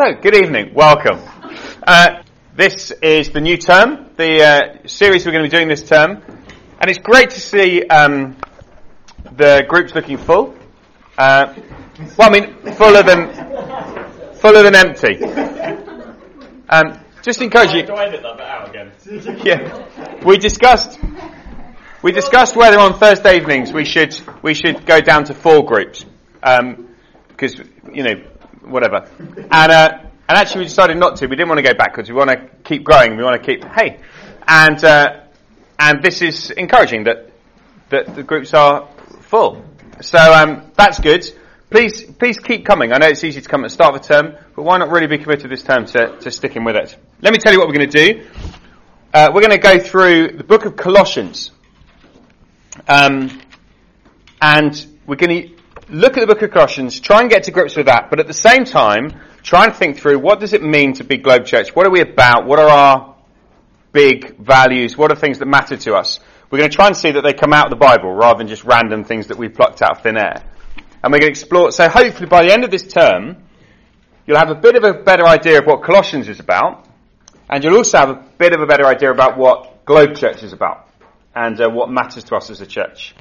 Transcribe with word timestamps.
So, 0.00 0.14
good 0.14 0.34
evening. 0.34 0.72
Welcome. 0.72 1.20
Uh, 1.86 2.22
this 2.56 2.90
is 3.02 3.32
the 3.32 3.40
new 3.42 3.58
term, 3.58 4.08
the 4.16 4.42
uh, 4.42 4.88
series 4.88 5.26
we're 5.26 5.32
going 5.32 5.44
to 5.44 5.50
be 5.50 5.54
doing 5.54 5.68
this 5.68 5.82
term, 5.82 6.22
and 6.80 6.88
it's 6.88 6.98
great 6.98 7.28
to 7.28 7.38
see 7.38 7.82
um, 7.82 8.34
the 9.36 9.62
groups 9.68 9.94
looking 9.94 10.16
full. 10.16 10.56
Uh, 11.18 11.54
well, 12.16 12.30
I 12.30 12.40
mean, 12.40 12.74
fuller 12.76 13.02
than 13.02 14.34
fuller 14.36 14.62
than 14.62 14.74
empty. 14.74 15.22
Um, 16.70 17.04
just 17.20 17.42
encourage 17.42 17.74
you. 17.74 17.84
Yeah, 19.44 20.24
we 20.24 20.38
discussed 20.38 20.98
we 22.02 22.12
discussed 22.12 22.56
whether 22.56 22.78
on 22.78 22.98
Thursday 22.98 23.36
evenings 23.36 23.70
we 23.70 23.84
should 23.84 24.18
we 24.40 24.54
should 24.54 24.86
go 24.86 25.02
down 25.02 25.24
to 25.24 25.34
four 25.34 25.62
groups 25.62 26.06
because 26.40 27.60
you 27.92 28.02
know 28.02 28.29
whatever. 28.62 29.08
And, 29.18 29.72
uh, 29.72 29.98
and 30.28 30.38
actually 30.38 30.60
we 30.60 30.64
decided 30.66 30.96
not 30.96 31.16
to. 31.16 31.26
We 31.26 31.36
didn't 31.36 31.48
want 31.48 31.58
to 31.58 31.72
go 31.72 31.74
backwards. 31.74 32.08
We 32.08 32.14
want 32.14 32.30
to 32.30 32.48
keep 32.64 32.84
growing. 32.84 33.16
We 33.16 33.24
want 33.24 33.42
to 33.42 33.46
keep, 33.46 33.64
hey. 33.64 34.00
And, 34.46 34.82
uh, 34.84 35.20
and 35.78 36.02
this 36.02 36.22
is 36.22 36.50
encouraging 36.50 37.04
that, 37.04 37.30
that 37.90 38.14
the 38.14 38.22
groups 38.22 38.54
are 38.54 38.88
full. 39.22 39.64
So, 40.00 40.18
um, 40.18 40.72
that's 40.76 41.00
good. 41.00 41.30
Please, 41.70 42.02
please 42.02 42.38
keep 42.38 42.64
coming. 42.64 42.92
I 42.92 42.98
know 42.98 43.06
it's 43.06 43.22
easy 43.22 43.40
to 43.40 43.48
come 43.48 43.64
at 43.64 43.68
the 43.68 43.74
start 43.74 43.94
of 43.94 44.00
a 44.00 44.04
term, 44.04 44.36
but 44.56 44.62
why 44.62 44.78
not 44.78 44.90
really 44.90 45.06
be 45.06 45.18
committed 45.18 45.50
this 45.50 45.62
term 45.62 45.86
to, 45.86 46.18
to 46.18 46.30
sticking 46.30 46.64
with 46.64 46.74
it? 46.74 46.96
Let 47.22 47.32
me 47.32 47.38
tell 47.38 47.52
you 47.52 47.58
what 47.60 47.68
we're 47.68 47.74
going 47.74 47.90
to 47.90 48.04
do. 48.12 48.26
Uh, 49.14 49.30
we're 49.32 49.40
going 49.40 49.52
to 49.52 49.58
go 49.58 49.78
through 49.78 50.36
the 50.36 50.44
book 50.44 50.64
of 50.64 50.76
Colossians. 50.76 51.52
Um, 52.88 53.40
and 54.42 54.86
we're 55.06 55.16
going 55.16 55.42
to 55.42 55.59
look 55.90 56.16
at 56.16 56.20
the 56.20 56.26
book 56.26 56.42
of 56.42 56.50
Colossians, 56.50 57.00
try 57.00 57.20
and 57.20 57.30
get 57.30 57.44
to 57.44 57.50
grips 57.50 57.76
with 57.76 57.86
that, 57.86 58.08
but 58.10 58.20
at 58.20 58.26
the 58.26 58.32
same 58.32 58.64
time, 58.64 59.20
try 59.42 59.64
and 59.64 59.74
think 59.74 59.98
through 59.98 60.18
what 60.18 60.40
does 60.40 60.52
it 60.52 60.62
mean 60.62 60.94
to 60.94 61.04
be 61.04 61.16
Globe 61.16 61.44
Church? 61.44 61.74
What 61.74 61.86
are 61.86 61.90
we 61.90 62.00
about? 62.00 62.46
What 62.46 62.58
are 62.58 62.68
our 62.68 63.16
big 63.92 64.38
values? 64.38 64.96
What 64.96 65.10
are 65.10 65.16
things 65.16 65.38
that 65.40 65.46
matter 65.46 65.76
to 65.76 65.94
us? 65.94 66.20
We're 66.50 66.58
going 66.58 66.70
to 66.70 66.76
try 66.76 66.86
and 66.86 66.96
see 66.96 67.12
that 67.12 67.22
they 67.22 67.32
come 67.32 67.52
out 67.52 67.66
of 67.66 67.70
the 67.70 67.84
Bible 67.84 68.12
rather 68.12 68.38
than 68.38 68.48
just 68.48 68.64
random 68.64 69.04
things 69.04 69.28
that 69.28 69.38
we 69.38 69.48
plucked 69.48 69.82
out 69.82 69.98
of 69.98 70.02
thin 70.02 70.16
air. 70.16 70.44
And 71.02 71.12
we're 71.12 71.20
going 71.20 71.32
to 71.32 71.40
explore, 71.40 71.70
so 71.72 71.88
hopefully 71.88 72.26
by 72.26 72.44
the 72.44 72.52
end 72.52 72.64
of 72.64 72.70
this 72.70 72.82
term, 72.82 73.36
you'll 74.26 74.38
have 74.38 74.50
a 74.50 74.54
bit 74.54 74.76
of 74.76 74.84
a 74.84 74.94
better 75.02 75.26
idea 75.26 75.58
of 75.58 75.64
what 75.64 75.82
Colossians 75.82 76.28
is 76.28 76.40
about, 76.40 76.86
and 77.48 77.64
you'll 77.64 77.76
also 77.76 77.98
have 77.98 78.10
a 78.10 78.24
bit 78.38 78.52
of 78.52 78.60
a 78.60 78.66
better 78.66 78.86
idea 78.86 79.10
about 79.10 79.38
what 79.38 79.84
Globe 79.84 80.14
Church 80.14 80.42
is 80.42 80.52
about, 80.52 80.88
and 81.34 81.60
uh, 81.60 81.68
what 81.68 81.90
matters 81.90 82.24
to 82.24 82.36
us 82.36 82.50
as 82.50 82.60
a 82.60 82.66
church. 82.66 83.14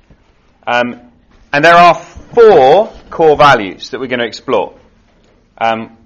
Um, 0.68 1.12
and 1.52 1.64
there 1.64 1.76
are 1.76 1.96
four 2.34 2.94
core 3.10 3.36
values 3.36 3.90
that 3.90 4.00
we're 4.00 4.08
going 4.08 4.20
to 4.20 4.26
explore. 4.26 4.78
Um, 5.58 5.98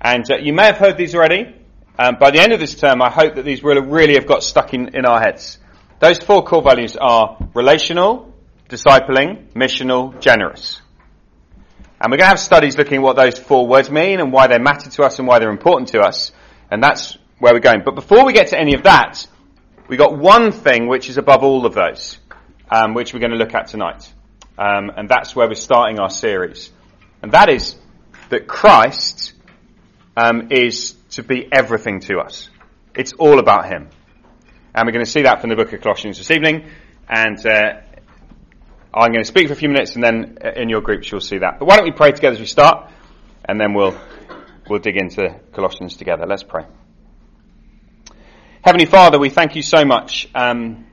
and 0.00 0.28
uh, 0.30 0.36
you 0.36 0.52
may 0.52 0.64
have 0.64 0.76
heard 0.76 0.96
these 0.96 1.14
already. 1.14 1.54
Um, 1.98 2.16
by 2.18 2.30
the 2.30 2.40
end 2.40 2.52
of 2.52 2.60
this 2.60 2.74
term, 2.74 3.00
I 3.02 3.10
hope 3.10 3.36
that 3.36 3.44
these 3.44 3.62
will 3.62 3.80
really 3.82 4.14
have 4.14 4.26
got 4.26 4.42
stuck 4.42 4.74
in, 4.74 4.94
in 4.96 5.04
our 5.04 5.20
heads. 5.20 5.58
Those 6.00 6.18
four 6.18 6.42
core 6.42 6.62
values 6.62 6.96
are 7.00 7.36
relational, 7.54 8.34
discipling, 8.68 9.52
missional, 9.52 10.18
generous. 10.20 10.80
And 12.00 12.10
we're 12.10 12.16
going 12.16 12.26
to 12.26 12.30
have 12.30 12.40
studies 12.40 12.76
looking 12.76 12.96
at 12.96 13.02
what 13.02 13.14
those 13.14 13.38
four 13.38 13.68
words 13.68 13.88
mean 13.88 14.18
and 14.18 14.32
why 14.32 14.48
they 14.48 14.58
matter 14.58 14.90
to 14.90 15.02
us 15.04 15.20
and 15.20 15.28
why 15.28 15.38
they're 15.38 15.50
important 15.50 15.90
to 15.90 16.00
us. 16.00 16.32
And 16.70 16.82
that's 16.82 17.16
where 17.38 17.52
we're 17.52 17.60
going. 17.60 17.82
But 17.84 17.94
before 17.94 18.24
we 18.24 18.32
get 18.32 18.48
to 18.48 18.58
any 18.58 18.74
of 18.74 18.82
that, 18.82 19.24
we've 19.86 19.98
got 19.98 20.18
one 20.18 20.50
thing 20.50 20.88
which 20.88 21.08
is 21.08 21.18
above 21.18 21.44
all 21.44 21.64
of 21.64 21.74
those, 21.74 22.18
um, 22.68 22.94
which 22.94 23.14
we're 23.14 23.20
going 23.20 23.30
to 23.30 23.36
look 23.36 23.54
at 23.54 23.68
tonight. 23.68 24.12
Um, 24.58 24.90
and 24.96 25.08
that's 25.08 25.34
where 25.34 25.48
we're 25.48 25.54
starting 25.54 25.98
our 25.98 26.10
series. 26.10 26.70
And 27.22 27.32
that 27.32 27.48
is 27.48 27.76
that 28.30 28.46
Christ 28.46 29.32
um, 30.16 30.48
is 30.50 30.94
to 31.10 31.22
be 31.22 31.48
everything 31.50 32.00
to 32.00 32.18
us. 32.18 32.50
It's 32.94 33.12
all 33.14 33.38
about 33.38 33.66
Him. 33.66 33.88
And 34.74 34.86
we're 34.86 34.92
going 34.92 35.04
to 35.04 35.10
see 35.10 35.22
that 35.22 35.40
from 35.40 35.50
the 35.50 35.56
book 35.56 35.72
of 35.72 35.80
Colossians 35.80 36.18
this 36.18 36.30
evening. 36.30 36.68
And 37.08 37.44
uh, 37.46 37.80
I'm 38.94 39.10
going 39.10 39.22
to 39.22 39.28
speak 39.28 39.46
for 39.46 39.54
a 39.54 39.56
few 39.56 39.68
minutes, 39.68 39.94
and 39.94 40.04
then 40.04 40.38
uh, 40.44 40.50
in 40.54 40.68
your 40.68 40.82
groups 40.82 41.10
you'll 41.10 41.20
see 41.20 41.38
that. 41.38 41.58
But 41.58 41.66
why 41.66 41.76
don't 41.76 41.84
we 41.86 41.92
pray 41.92 42.12
together 42.12 42.34
as 42.34 42.40
we 42.40 42.46
start, 42.46 42.90
and 43.44 43.58
then 43.58 43.72
we'll 43.74 43.98
we'll 44.68 44.80
dig 44.80 44.96
into 44.96 45.40
Colossians 45.52 45.96
together. 45.96 46.26
Let's 46.26 46.42
pray. 46.42 46.64
Heavenly 48.62 48.86
Father, 48.86 49.18
we 49.18 49.30
thank 49.30 49.56
you 49.56 49.62
so 49.62 49.84
much. 49.84 50.28
Um, 50.34 50.86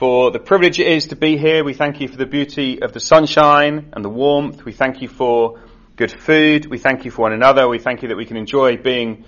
for 0.00 0.30
the 0.30 0.38
privilege 0.38 0.80
it 0.80 0.86
is 0.86 1.08
to 1.08 1.14
be 1.14 1.36
here. 1.36 1.62
We 1.62 1.74
thank 1.74 2.00
you 2.00 2.08
for 2.08 2.16
the 2.16 2.24
beauty 2.24 2.80
of 2.80 2.94
the 2.94 3.00
sunshine 3.00 3.90
and 3.92 4.02
the 4.02 4.08
warmth. 4.08 4.64
We 4.64 4.72
thank 4.72 5.02
you 5.02 5.08
for 5.08 5.60
good 5.96 6.10
food. 6.10 6.64
We 6.64 6.78
thank 6.78 7.04
you 7.04 7.10
for 7.10 7.20
one 7.20 7.34
another. 7.34 7.68
We 7.68 7.78
thank 7.78 8.00
you 8.00 8.08
that 8.08 8.16
we 8.16 8.24
can 8.24 8.38
enjoy 8.38 8.78
being 8.78 9.26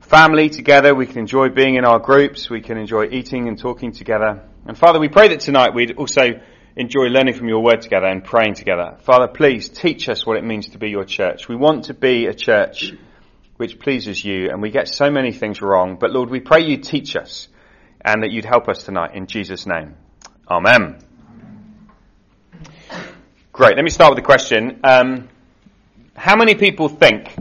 family 0.00 0.48
together. 0.48 0.92
We 0.92 1.06
can 1.06 1.18
enjoy 1.20 1.50
being 1.50 1.76
in 1.76 1.84
our 1.84 2.00
groups. 2.00 2.50
We 2.50 2.62
can 2.62 2.78
enjoy 2.78 3.10
eating 3.12 3.46
and 3.46 3.56
talking 3.56 3.92
together. 3.92 4.42
And 4.66 4.76
Father, 4.76 4.98
we 4.98 5.08
pray 5.08 5.28
that 5.28 5.38
tonight 5.38 5.72
we'd 5.72 5.96
also 5.96 6.40
enjoy 6.74 7.04
learning 7.04 7.34
from 7.34 7.48
your 7.48 7.62
word 7.62 7.82
together 7.82 8.06
and 8.06 8.24
praying 8.24 8.54
together. 8.54 8.96
Father, 9.02 9.28
please 9.28 9.68
teach 9.68 10.08
us 10.08 10.26
what 10.26 10.36
it 10.36 10.42
means 10.42 10.70
to 10.70 10.78
be 10.78 10.90
your 10.90 11.04
church. 11.04 11.46
We 11.48 11.54
want 11.54 11.84
to 11.84 11.94
be 11.94 12.26
a 12.26 12.34
church 12.34 12.92
which 13.56 13.78
pleases 13.78 14.24
you 14.24 14.50
and 14.50 14.60
we 14.60 14.72
get 14.72 14.88
so 14.88 15.12
many 15.12 15.30
things 15.30 15.62
wrong. 15.62 15.96
But 15.96 16.10
Lord, 16.10 16.28
we 16.28 16.40
pray 16.40 16.64
you 16.64 16.78
teach 16.78 17.14
us 17.14 17.46
and 18.00 18.24
that 18.24 18.32
you'd 18.32 18.44
help 18.44 18.68
us 18.68 18.82
tonight 18.82 19.14
in 19.14 19.28
Jesus' 19.28 19.64
name. 19.64 19.94
Amen. 20.50 20.96
Great. 23.52 23.76
Let 23.76 23.84
me 23.84 23.90
start 23.90 24.12
with 24.12 24.18
the 24.18 24.26
question. 24.26 24.80
Um, 24.82 25.28
how 26.16 26.36
many 26.36 26.54
people 26.54 26.88
think 26.88 27.34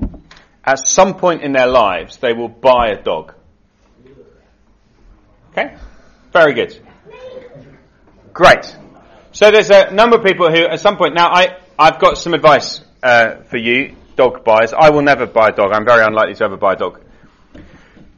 at 0.64 0.80
some 0.80 1.16
point 1.16 1.42
in 1.42 1.54
their 1.54 1.68
lives 1.68 2.18
they 2.18 2.34
will 2.34 2.50
buy 2.50 2.90
a 2.90 3.02
dog? 3.02 3.34
Okay. 5.52 5.78
Very 6.34 6.54
good. 6.54 6.78
Great. 8.34 8.76
So 9.32 9.52
there's 9.52 9.70
a 9.70 9.92
number 9.92 10.18
of 10.18 10.26
people 10.26 10.52
who 10.52 10.66
at 10.66 10.80
some 10.82 10.98
point, 10.98 11.16
now 11.16 11.30
I, 11.32 11.60
I've 11.80 12.00
got 12.00 12.18
some 12.18 12.34
advice 12.34 12.82
uh, 13.02 13.44
for 13.44 13.58
you, 13.58 13.96
dog 14.18 14.44
buyers. 14.44 14.74
I 14.78 14.90
will 14.90 15.02
never 15.02 15.26
buy 15.26 15.50
a 15.50 15.52
dog. 15.54 15.72
I'm 15.72 15.86
very 15.86 16.04
unlikely 16.04 16.36
to 16.36 16.44
ever 16.44 16.58
buy 16.58 16.74
a 16.74 16.76
dog. 16.76 17.02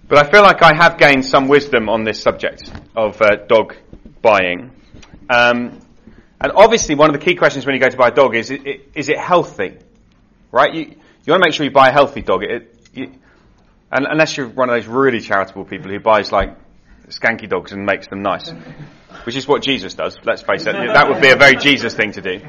But 0.08 0.18
I 0.18 0.32
feel 0.32 0.42
like 0.42 0.64
I 0.64 0.74
have 0.74 0.98
gained 0.98 1.26
some 1.26 1.48
wisdom 1.48 1.90
on 1.90 2.04
this 2.04 2.22
subject 2.22 2.72
of 2.96 3.22
uh, 3.22 3.36
dog 3.48 3.76
buying. 4.22 4.72
Um, 5.30 5.80
and 6.42 6.52
obviously, 6.56 6.96
one 6.96 7.14
of 7.14 7.20
the 7.20 7.24
key 7.24 7.36
questions 7.36 7.66
when 7.66 7.76
you 7.76 7.82
go 7.82 7.90
to 7.90 7.98
buy 7.98 8.08
a 8.08 8.12
dog 8.12 8.36
is: 8.36 8.50
Is 8.50 9.10
it 9.10 9.18
healthy? 9.18 9.78
Right? 10.52 10.74
You, 10.74 10.82
you 10.82 11.34
want 11.34 11.44
to 11.44 11.48
make 11.48 11.54
sure 11.54 11.66
you 11.66 11.72
buy 11.72 11.90
a 11.90 11.92
healthy 11.92 12.22
dog. 12.22 12.44
It, 12.44 12.76
you, 12.94 13.12
unless 13.92 14.38
you're 14.38 14.48
one 14.48 14.70
of 14.70 14.76
those 14.76 14.88
really 14.88 15.20
charitable 15.20 15.66
people 15.66 15.92
who 15.92 16.00
buys 16.00 16.32
like 16.32 16.58
skanky 17.10 17.50
dogs 17.50 17.72
and 17.72 17.86
makes 17.86 18.08
them 18.08 18.22
nice, 18.22 18.50
which 19.26 19.36
is 19.36 19.48
what 19.48 19.62
Jesus 19.62 19.94
does. 19.94 20.18
Let's 20.24 20.42
face 20.42 20.66
it, 20.66 20.74
that 20.74 21.10
would 21.10 21.22
be 21.22 21.30
a 21.30 21.36
very 21.36 21.56
Jesus 21.56 21.94
thing 21.94 22.12
to 22.14 22.22
do. 22.22 22.42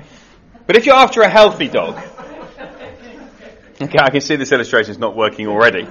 But 0.67 0.77
if 0.77 0.87
you're 0.87 0.97
after 0.97 1.23
a 1.23 1.29
healthy 1.29 1.69
dog, 1.69 1.97
okay, 3.81 3.99
I 3.99 4.11
can 4.11 4.21
see 4.21 4.37
this 4.37 4.53
illustration 4.53 4.93
is 4.93 4.99
not 4.99 5.17
working 5.17 5.47
already. 5.49 5.87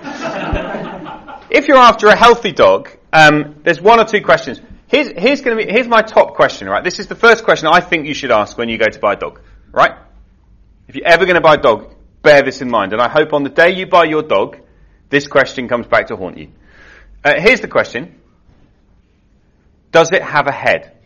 if 1.50 1.68
you're 1.68 1.78
after 1.78 2.08
a 2.08 2.16
healthy 2.16 2.52
dog, 2.52 2.90
um, 3.12 3.56
there's 3.64 3.82
one 3.82 4.00
or 4.00 4.06
two 4.06 4.22
questions. 4.22 4.62
Here's, 4.90 5.08
here's 5.16 5.42
going 5.42 5.56
to 5.56 5.66
be, 5.66 5.72
here's 5.72 5.88
my 5.88 6.02
top 6.02 6.34
question, 6.34 6.68
right? 6.68 6.84
This 6.84 7.00
is 7.00 7.06
the 7.06 7.16
first 7.16 7.44
question 7.44 7.68
I 7.68 7.80
think 7.80 8.08
you 8.08 8.16
should 8.16 8.32
ask 8.32 8.58
when 8.58 8.70
you 8.70 8.78
go 8.80 8.88
to 8.88 9.00
buy 9.00 9.14
a 9.14 9.16
dog, 9.16 9.40
right? 9.72 9.92
If 10.88 10.96
you're 10.96 11.08
ever 11.08 11.26
going 11.26 11.36
to 11.36 11.42
buy 11.42 11.54
a 11.56 11.62
dog, 11.62 11.94
bear 12.24 12.42
this 12.42 12.62
in 12.62 12.72
mind. 12.72 12.94
And 12.94 13.02
I 13.02 13.08
hope 13.08 13.32
on 13.34 13.44
the 13.44 13.52
day 13.52 13.70
you 13.76 13.86
buy 13.86 14.06
your 14.06 14.24
dog, 14.24 14.58
this 15.10 15.28
question 15.28 15.68
comes 15.68 15.86
back 15.86 16.08
to 16.08 16.16
haunt 16.16 16.40
you. 16.40 16.50
Uh, 17.24 17.34
here's 17.38 17.62
the 17.62 17.68
question. 17.68 18.20
Does 19.92 20.12
it 20.12 20.24
have 20.24 20.48
a 20.48 20.52
head? 20.52 20.98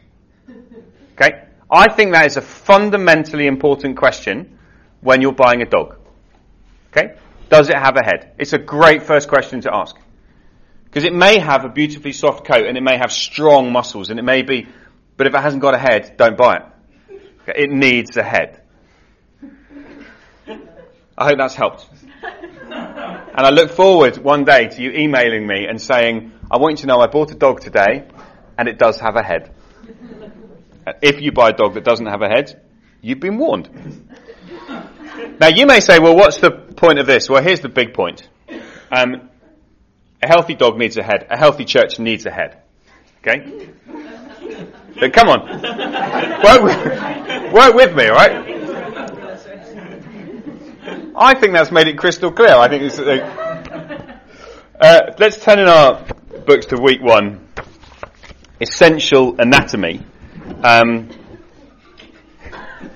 Okay? 1.16 1.44
I 1.70 1.92
think 1.92 2.14
that 2.14 2.26
is 2.26 2.38
a 2.38 2.42
fundamentally 2.42 3.48
important 3.48 3.98
question 3.98 4.60
when 5.02 5.22
you're 5.22 5.34
buying 5.34 5.62
a 5.62 5.66
dog. 5.66 5.98
Okay? 6.92 7.16
Does 7.50 7.70
it 7.70 7.76
have 7.76 7.98
a 7.98 8.06
head? 8.06 8.34
It's 8.40 8.54
a 8.54 8.58
great 8.58 9.04
first 9.04 9.28
question 9.28 9.60
to 9.62 9.76
ask. 9.76 9.98
Because 10.94 11.06
it 11.06 11.14
may 11.14 11.40
have 11.40 11.66
a 11.66 11.70
beautifully 11.70 12.12
soft 12.12 12.46
coat 12.46 12.68
and 12.68 12.78
it 12.78 12.84
may 12.84 12.98
have 12.98 13.12
strong 13.12 13.72
muscles 13.72 14.12
and 14.12 14.20
it 14.20 14.22
may 14.22 14.44
be, 14.44 14.68
but 15.18 15.26
if 15.26 15.34
it 15.34 15.42
hasn't 15.42 15.60
got 15.60 15.74
a 15.74 15.78
head, 15.80 16.18
don't 16.18 16.38
buy 16.38 16.58
it. 16.58 16.64
It 17.48 17.72
needs 17.72 18.16
a 18.16 18.22
head. 18.22 18.62
I 21.18 21.30
hope 21.30 21.40
that's 21.40 21.56
helped. 21.56 21.88
And 22.70 23.40
I 23.40 23.50
look 23.50 23.72
forward 23.72 24.18
one 24.18 24.44
day 24.44 24.68
to 24.68 24.82
you 24.84 24.92
emailing 24.92 25.48
me 25.48 25.66
and 25.68 25.82
saying, 25.82 26.32
I 26.52 26.58
want 26.58 26.74
you 26.74 26.82
to 26.82 26.86
know 26.86 27.00
I 27.00 27.08
bought 27.08 27.32
a 27.32 27.36
dog 27.36 27.62
today 27.62 28.08
and 28.60 28.68
it 28.68 28.78
does 28.78 29.00
have 29.00 29.16
a 29.16 29.24
head. 29.24 29.52
If 31.02 31.22
you 31.22 31.32
buy 31.32 31.50
a 31.50 31.54
dog 31.54 31.74
that 31.74 31.84
doesn't 31.84 32.06
have 32.06 32.22
a 32.22 32.28
head, 32.28 32.62
you've 33.02 33.20
been 33.20 33.40
warned. 33.40 34.08
Now 35.40 35.48
you 35.48 35.66
may 35.66 35.80
say, 35.80 35.98
well, 35.98 36.16
what's 36.16 36.38
the 36.38 36.52
point 36.52 37.00
of 37.00 37.08
this? 37.08 37.32
Well, 37.32 37.42
here's 37.42 37.62
the 37.62 37.70
big 37.70 37.96
point. 37.96 38.30
Um, 38.92 39.32
a 40.24 40.28
healthy 40.28 40.56
dog 40.56 40.78
needs 40.78 40.98
a 40.98 41.04
head. 41.04 41.28
A 41.30 41.38
healthy 41.38 41.66
church 41.66 42.00
needs 42.00 42.26
a 42.26 42.32
head. 42.32 42.62
Okay? 43.20 43.70
But 45.00 45.14
come 45.14 45.30
on. 45.30 45.62
Work 46.44 46.62
with, 46.64 47.54
work 47.54 47.76
with 47.76 47.96
me, 47.96 48.08
right? 48.08 48.54
I 51.16 51.36
think 51.40 51.54
that's 51.54 51.72
made 51.72 51.88
it 51.88 51.98
crystal 51.98 52.32
clear. 52.32 52.56
I 52.56 52.68
think 52.70 52.84
it's. 52.84 53.00
Uh, 53.00 54.20
uh, 54.80 55.00
let's 55.20 55.44
turn 55.44 55.60
in 55.60 55.68
our 55.68 56.06
books 56.46 56.66
to 56.68 56.78
week 56.78 57.02
one. 57.02 57.48
Essential 58.60 59.40
anatomy. 59.40 60.06
Um, 60.64 61.10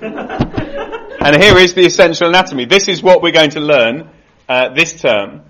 and 0.02 1.42
here 1.42 1.58
is 1.58 1.74
the 1.74 1.86
essential 1.86 2.30
anatomy. 2.30 2.66
This 2.66 2.88
is 2.88 3.04
what 3.04 3.22
we're 3.22 3.32
going 3.32 3.52
to 3.52 3.60
learn 3.60 4.10
uh, 4.50 4.74
this 4.74 5.00
term. 5.02 5.42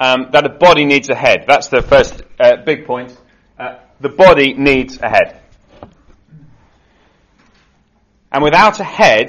Um, 0.00 0.28
that 0.32 0.46
a 0.46 0.48
body 0.48 0.86
needs 0.86 1.10
a 1.10 1.14
head. 1.14 1.44
That's 1.46 1.68
the 1.68 1.82
first 1.82 2.22
uh, 2.40 2.64
big 2.64 2.86
point. 2.86 3.14
Uh, 3.58 3.80
the 4.00 4.08
body 4.08 4.54
needs 4.54 4.98
a 4.98 5.10
head. 5.10 5.40
And 8.32 8.42
without 8.42 8.80
a 8.80 8.84
head, 8.84 9.28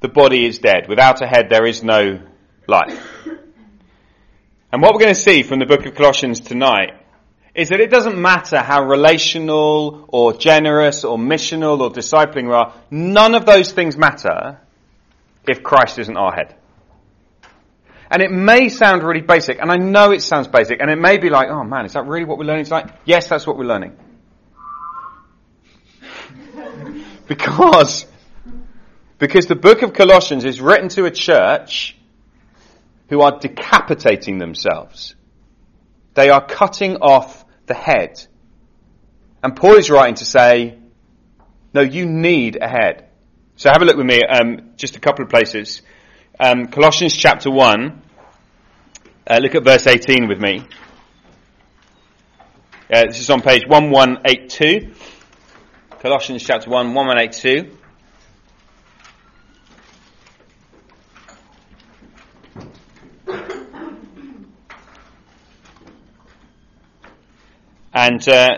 the 0.00 0.08
body 0.08 0.44
is 0.44 0.58
dead. 0.58 0.88
Without 0.88 1.22
a 1.22 1.26
head, 1.26 1.46
there 1.50 1.66
is 1.66 1.84
no 1.84 2.20
life. 2.66 3.00
And 4.72 4.82
what 4.82 4.92
we're 4.92 5.00
going 5.00 5.14
to 5.14 5.20
see 5.20 5.42
from 5.42 5.60
the 5.60 5.66
book 5.66 5.86
of 5.86 5.94
Colossians 5.94 6.40
tonight 6.40 6.94
is 7.54 7.70
that 7.70 7.80
it 7.80 7.90
doesn't 7.90 8.20
matter 8.20 8.58
how 8.58 8.84
relational 8.84 10.04
or 10.08 10.34
generous 10.34 11.04
or 11.04 11.16
missional 11.16 11.80
or 11.80 11.90
discipling 11.90 12.48
we 12.48 12.52
are, 12.52 12.74
none 12.90 13.34
of 13.34 13.46
those 13.46 13.72
things 13.72 13.96
matter 13.96 14.60
if 15.48 15.62
Christ 15.62 15.98
isn't 15.98 16.16
our 16.16 16.34
head. 16.34 16.54
And 18.10 18.22
it 18.22 18.30
may 18.30 18.68
sound 18.68 19.02
really 19.02 19.20
basic, 19.20 19.60
and 19.60 19.70
I 19.70 19.76
know 19.76 20.12
it 20.12 20.22
sounds 20.22 20.48
basic, 20.48 20.80
and 20.80 20.90
it 20.90 20.96
may 20.96 21.18
be 21.18 21.28
like, 21.28 21.48
oh 21.48 21.64
man, 21.64 21.84
is 21.84 21.94
that 21.94 22.06
really 22.06 22.24
what 22.24 22.38
we're 22.38 22.44
learning 22.44 22.66
tonight? 22.66 22.92
Yes, 23.04 23.28
that's 23.28 23.46
what 23.46 23.56
we're 23.56 23.64
learning. 23.64 23.96
because, 27.28 28.06
because 29.18 29.46
the 29.46 29.56
book 29.56 29.82
of 29.82 29.92
Colossians 29.92 30.44
is 30.44 30.60
written 30.60 30.88
to 30.90 31.04
a 31.06 31.10
church 31.10 31.96
who 33.08 33.22
are 33.22 33.38
decapitating 33.38 34.38
themselves. 34.38 35.14
They 36.14 36.30
are 36.30 36.44
cutting 36.44 36.96
off 36.96 37.44
the 37.66 37.74
head. 37.74 38.24
And 39.42 39.54
Paul 39.54 39.74
is 39.74 39.90
writing 39.90 40.16
to 40.16 40.24
say, 40.24 40.78
no, 41.74 41.82
you 41.82 42.06
need 42.06 42.56
a 42.60 42.68
head. 42.68 43.08
So 43.56 43.70
have 43.70 43.82
a 43.82 43.84
look 43.84 43.96
with 43.96 44.06
me, 44.06 44.22
um, 44.22 44.72
just 44.76 44.96
a 44.96 45.00
couple 45.00 45.24
of 45.24 45.30
places. 45.30 45.82
Um, 46.38 46.66
Colossians 46.66 47.16
chapter 47.16 47.50
1, 47.50 48.02
uh, 49.26 49.38
look 49.40 49.54
at 49.54 49.64
verse 49.64 49.86
18 49.86 50.28
with 50.28 50.38
me. 50.38 50.66
Uh, 52.92 53.06
this 53.06 53.20
is 53.20 53.30
on 53.30 53.40
page 53.40 53.66
1182. 53.66 54.92
Colossians 56.00 56.42
chapter 56.42 56.68
1, 56.68 56.92
1182. 56.92 57.78
And 67.94 68.28
uh, 68.28 68.48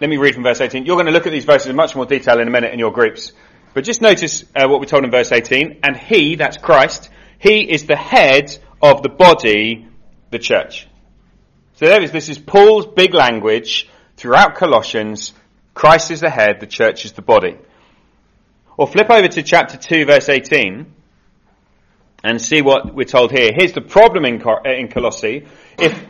let 0.00 0.08
me 0.08 0.16
read 0.16 0.32
from 0.32 0.44
verse 0.44 0.62
18. 0.62 0.86
You're 0.86 0.96
going 0.96 1.04
to 1.04 1.12
look 1.12 1.26
at 1.26 1.32
these 1.32 1.44
verses 1.44 1.66
in 1.66 1.76
much 1.76 1.94
more 1.94 2.06
detail 2.06 2.40
in 2.40 2.48
a 2.48 2.50
minute 2.50 2.72
in 2.72 2.78
your 2.78 2.90
groups. 2.90 3.32
But 3.74 3.84
just 3.84 4.00
notice 4.00 4.44
uh, 4.56 4.66
what 4.66 4.80
we're 4.80 4.86
told 4.86 5.04
in 5.04 5.10
verse 5.10 5.30
18. 5.30 5.80
And 5.82 5.94
he, 5.94 6.36
that's 6.36 6.56
Christ, 6.56 7.10
he 7.38 7.60
is 7.60 7.86
the 7.86 7.96
head 7.96 8.56
of 8.82 9.02
the 9.02 9.08
body, 9.08 9.88
the 10.30 10.38
church. 10.38 10.86
So 11.74 11.86
there 11.86 12.02
is, 12.02 12.10
this 12.10 12.28
is 12.28 12.38
Paul's 12.38 12.86
big 12.86 13.14
language 13.14 13.88
throughout 14.16 14.56
Colossians. 14.56 15.32
Christ 15.74 16.10
is 16.10 16.20
the 16.20 16.30
head, 16.30 16.60
the 16.60 16.66
church 16.66 17.04
is 17.04 17.12
the 17.12 17.22
body. 17.22 17.56
Or 18.76 18.86
flip 18.86 19.10
over 19.10 19.28
to 19.28 19.42
chapter 19.42 19.76
2 19.76 20.06
verse 20.06 20.28
18 20.28 20.92
and 22.24 22.42
see 22.42 22.62
what 22.62 22.94
we're 22.94 23.04
told 23.04 23.30
here. 23.30 23.50
Here's 23.54 23.72
the 23.72 23.80
problem 23.80 24.24
in, 24.24 24.42
uh, 24.42 24.60
in 24.64 24.88
Colossae. 24.88 25.46
If 25.78 26.04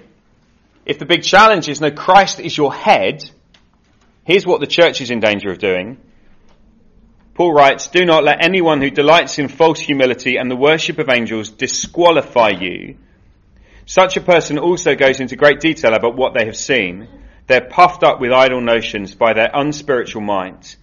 if 0.88 0.98
the 0.98 1.04
big 1.04 1.22
challenge 1.22 1.68
is 1.68 1.82
no, 1.82 1.90
Christ 1.90 2.40
is 2.40 2.56
your 2.56 2.72
head, 2.72 3.30
here's 4.24 4.46
what 4.46 4.60
the 4.60 4.66
church 4.66 5.02
is 5.02 5.10
in 5.10 5.20
danger 5.20 5.50
of 5.50 5.58
doing. 5.58 5.98
Paul 7.38 7.52
writes, 7.52 7.86
Do 7.86 8.04
not 8.04 8.24
let 8.24 8.44
anyone 8.44 8.82
who 8.82 8.90
delights 8.90 9.38
in 9.38 9.46
false 9.46 9.78
humility 9.78 10.38
and 10.38 10.50
the 10.50 10.56
worship 10.56 10.98
of 10.98 11.08
angels 11.08 11.50
disqualify 11.50 12.48
you. 12.48 12.96
Such 13.86 14.16
a 14.16 14.20
person 14.20 14.58
also 14.58 14.96
goes 14.96 15.20
into 15.20 15.36
great 15.36 15.60
detail 15.60 15.94
about 15.94 16.16
what 16.16 16.34
they 16.34 16.46
have 16.46 16.56
seen. 16.56 17.06
They're 17.46 17.68
puffed 17.70 18.02
up 18.02 18.20
with 18.20 18.32
idle 18.32 18.60
notions 18.60 19.14
by 19.14 19.34
their 19.34 19.50
unspiritual 19.54 20.20
minds. 20.20 20.78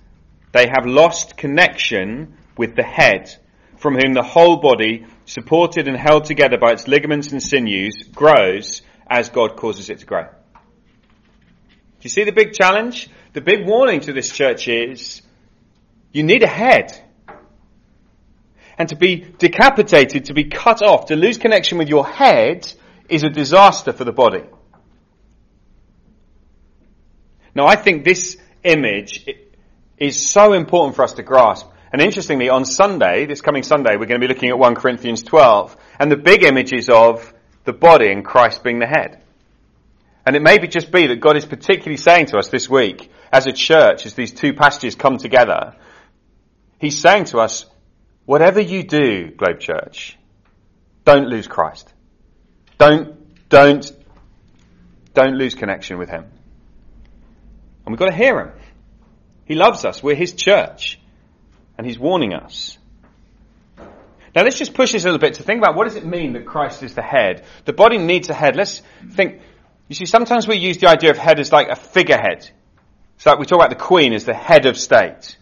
They 0.54 0.68
have 0.68 0.86
lost 0.86 1.36
connection 1.36 2.38
with 2.58 2.78
the 2.78 2.84
head, 2.84 3.36
from 3.76 3.96
whom 3.96 4.14
the 4.14 4.24
whole 4.24 4.56
body, 4.56 5.08
supported 5.26 5.90
and 5.90 5.98
held 5.98 6.24
together 6.24 6.58
by 6.58 6.72
its 6.72 6.88
ligaments 6.88 7.34
and 7.34 7.44
sinews, 7.44 8.02
grows 8.14 8.82
as 9.10 9.28
God 9.28 9.58
causes 9.58 9.90
it 9.90 10.00
to 10.00 10.06
grow. 10.06 10.24
Do 10.24 10.30
you 12.04 12.10
see 12.10 12.24
the 12.24 12.32
big 12.32 12.54
challenge? 12.54 13.10
The 13.34 13.42
big 13.42 13.68
warning 13.68 14.00
to 14.00 14.14
this 14.14 14.32
church 14.32 14.70
is 14.70 15.22
you 16.16 16.24
need 16.24 16.44
a 16.44 16.48
head. 16.48 16.98
And 18.78 18.88
to 18.88 18.96
be 18.96 19.18
decapitated, 19.18 20.26
to 20.26 20.34
be 20.34 20.46
cut 20.46 20.82
off, 20.82 21.08
to 21.08 21.16
lose 21.18 21.38
connection 21.38 21.78
with 21.78 21.90
your 21.90 22.08
head 22.08 22.72
is 23.10 23.24
a 23.24 23.30
disaster 23.30 23.92
for 23.92 24.06
the 24.06 24.14
body. 24.14 24.44
Now 27.54 27.68
I 27.68 27.76
think 27.76 28.06
this 28.06 28.38
image 28.64 29.28
is 29.98 30.30
so 30.30 30.54
important 30.54 30.96
for 30.96 31.04
us 31.04 31.12
to 31.14 31.24
grasp. 31.24 31.68
And 31.92 32.02
interestingly, 32.02 32.48
on 32.48 32.64
Sunday, 32.64 33.26
this 33.26 33.42
coming 33.42 33.64
Sunday, 33.64 33.98
we're 33.98 34.06
going 34.06 34.22
to 34.22 34.26
be 34.26 34.34
looking 34.34 34.50
at 34.50 34.58
1 34.58 34.76
Corinthians 34.76 35.22
12. 35.22 35.76
And 36.00 36.10
the 36.10 36.18
big 36.18 36.44
images 36.44 36.90
of 36.90 37.34
the 37.66 37.74
body 37.74 38.10
and 38.10 38.24
Christ 38.24 38.64
being 38.64 38.80
the 38.80 38.88
head. 38.88 39.22
And 40.26 40.38
it 40.38 40.42
may 40.42 40.60
be 40.60 40.70
just 40.70 40.94
be 40.94 41.08
that 41.08 41.20
God 41.20 41.36
is 41.36 41.46
particularly 41.46 41.98
saying 41.98 42.28
to 42.28 42.38
us 42.38 42.48
this 42.48 42.70
week, 42.70 43.12
as 43.34 43.48
a 43.48 43.52
church, 43.52 44.06
as 44.06 44.14
these 44.14 44.32
two 44.32 44.54
passages 44.54 44.96
come 44.96 45.18
together, 45.18 45.76
He's 46.80 47.00
saying 47.00 47.26
to 47.26 47.40
us, 47.40 47.66
whatever 48.26 48.60
you 48.60 48.84
do, 48.84 49.32
Globe 49.32 49.60
Church, 49.60 50.18
don't 51.04 51.28
lose 51.28 51.48
Christ. 51.48 51.92
Don't, 52.78 53.50
don't, 53.50 53.92
don't 55.14 55.36
lose 55.36 55.56
connection 55.56 55.98
with 55.98 56.10
Him. 56.10 56.26
And 57.86 57.94
we've 57.94 58.00
got 58.00 58.10
to 58.10 58.16
hear 58.16 58.40
Him. 58.40 58.52
He 59.46 59.56
loves 59.56 59.86
us. 59.86 60.02
We're 60.02 60.16
His 60.16 60.34
church. 60.34 61.00
And 61.78 61.86
He's 61.86 62.00
warning 62.00 62.34
us. 62.34 62.78
Now 63.78 64.44
let's 64.44 64.58
just 64.58 64.74
push 64.74 64.92
this 64.92 65.04
a 65.04 65.08
little 65.08 65.20
bit 65.20 65.36
to 65.36 65.44
think 65.44 65.60
about 65.60 65.76
what 65.76 65.86
does 65.86 65.96
it 65.96 66.06
mean 66.06 66.34
that 66.34 66.46
Christ 66.46 66.84
is 66.84 66.94
the 66.94 67.02
head? 67.02 67.46
The 67.64 67.72
body 67.72 67.98
needs 67.98 68.30
a 68.30 68.34
head. 68.34 68.58
Let's 68.58 68.82
think, 69.12 69.40
you 69.88 69.96
see, 69.96 70.06
sometimes 70.06 70.46
we 70.46 70.58
use 70.58 70.78
the 70.78 70.90
idea 70.90 71.12
of 71.12 71.18
head 71.18 71.40
as 71.40 71.54
like 71.54 71.70
a 71.70 71.76
figurehead. 71.76 72.50
So 73.18 73.30
like 73.30 73.40
we 73.40 73.46
talk 73.46 73.60
about 73.60 73.70
the 73.70 73.78
Queen 73.78 74.12
as 74.12 74.26
the 74.26 74.34
head 74.34 74.66
of 74.66 74.78
state. 74.78 75.38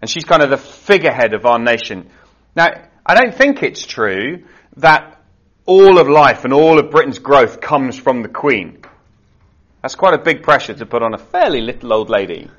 And 0.00 0.10
she's 0.10 0.24
kind 0.24 0.42
of 0.42 0.50
the 0.50 0.58
figurehead 0.58 1.34
of 1.34 1.46
our 1.46 1.58
nation. 1.58 2.10
Now, 2.54 2.68
I 3.04 3.14
don't 3.14 3.34
think 3.34 3.62
it's 3.62 3.86
true 3.86 4.44
that 4.76 5.22
all 5.64 5.98
of 5.98 6.08
life 6.08 6.44
and 6.44 6.52
all 6.52 6.78
of 6.78 6.90
Britain's 6.90 7.18
growth 7.18 7.60
comes 7.60 7.98
from 7.98 8.22
the 8.22 8.28
Queen. 8.28 8.82
That's 9.82 9.94
quite 9.94 10.14
a 10.14 10.18
big 10.18 10.42
pressure 10.42 10.74
to 10.74 10.86
put 10.86 11.02
on 11.02 11.14
a 11.14 11.18
fairly 11.18 11.60
little 11.60 11.92
old 11.92 12.10
lady. 12.10 12.50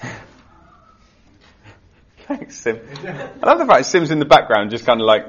Thanks, 2.26 2.58
Sim. 2.58 2.80
I 3.42 3.46
love 3.46 3.58
the 3.58 3.66
fact 3.66 3.86
Sim's 3.86 4.10
in 4.10 4.18
the 4.18 4.24
background, 4.24 4.70
just 4.70 4.84
kind 4.84 5.00
of 5.00 5.06
like 5.06 5.26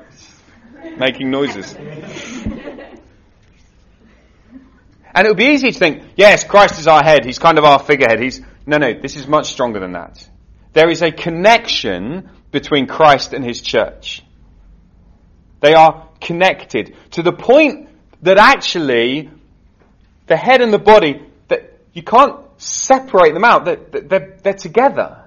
making 0.97 1.31
noises. 1.31 1.73
And 5.13 5.25
it 5.25 5.29
would 5.29 5.37
be 5.37 5.47
easy 5.47 5.71
to 5.71 5.77
think, 5.77 6.03
yes, 6.15 6.43
Christ 6.43 6.79
is 6.79 6.87
our 6.87 7.03
head. 7.03 7.25
He's 7.25 7.39
kind 7.39 7.57
of 7.57 7.63
our 7.63 7.79
figurehead. 7.79 8.21
He's, 8.21 8.41
no, 8.65 8.77
no, 8.77 8.93
this 8.93 9.15
is 9.15 9.27
much 9.27 9.51
stronger 9.51 9.79
than 9.79 9.93
that. 9.93 10.27
There 10.73 10.89
is 10.89 11.01
a 11.01 11.11
connection 11.11 12.29
between 12.51 12.87
Christ 12.87 13.33
and 13.33 13.43
his 13.43 13.61
church. 13.61 14.23
They 15.61 15.73
are 15.73 16.07
connected 16.21 16.95
to 17.11 17.21
the 17.21 17.33
point 17.33 17.89
that 18.21 18.37
actually 18.37 19.29
the 20.27 20.37
head 20.37 20.61
and 20.61 20.71
the 20.71 20.79
body, 20.79 21.21
that 21.47 21.79
you 21.93 22.03
can't 22.03 22.39
separate 22.57 23.33
them 23.33 23.43
out. 23.43 23.65
They're, 23.65 24.01
they're, 24.01 24.37
they're 24.41 24.53
together. 24.53 25.25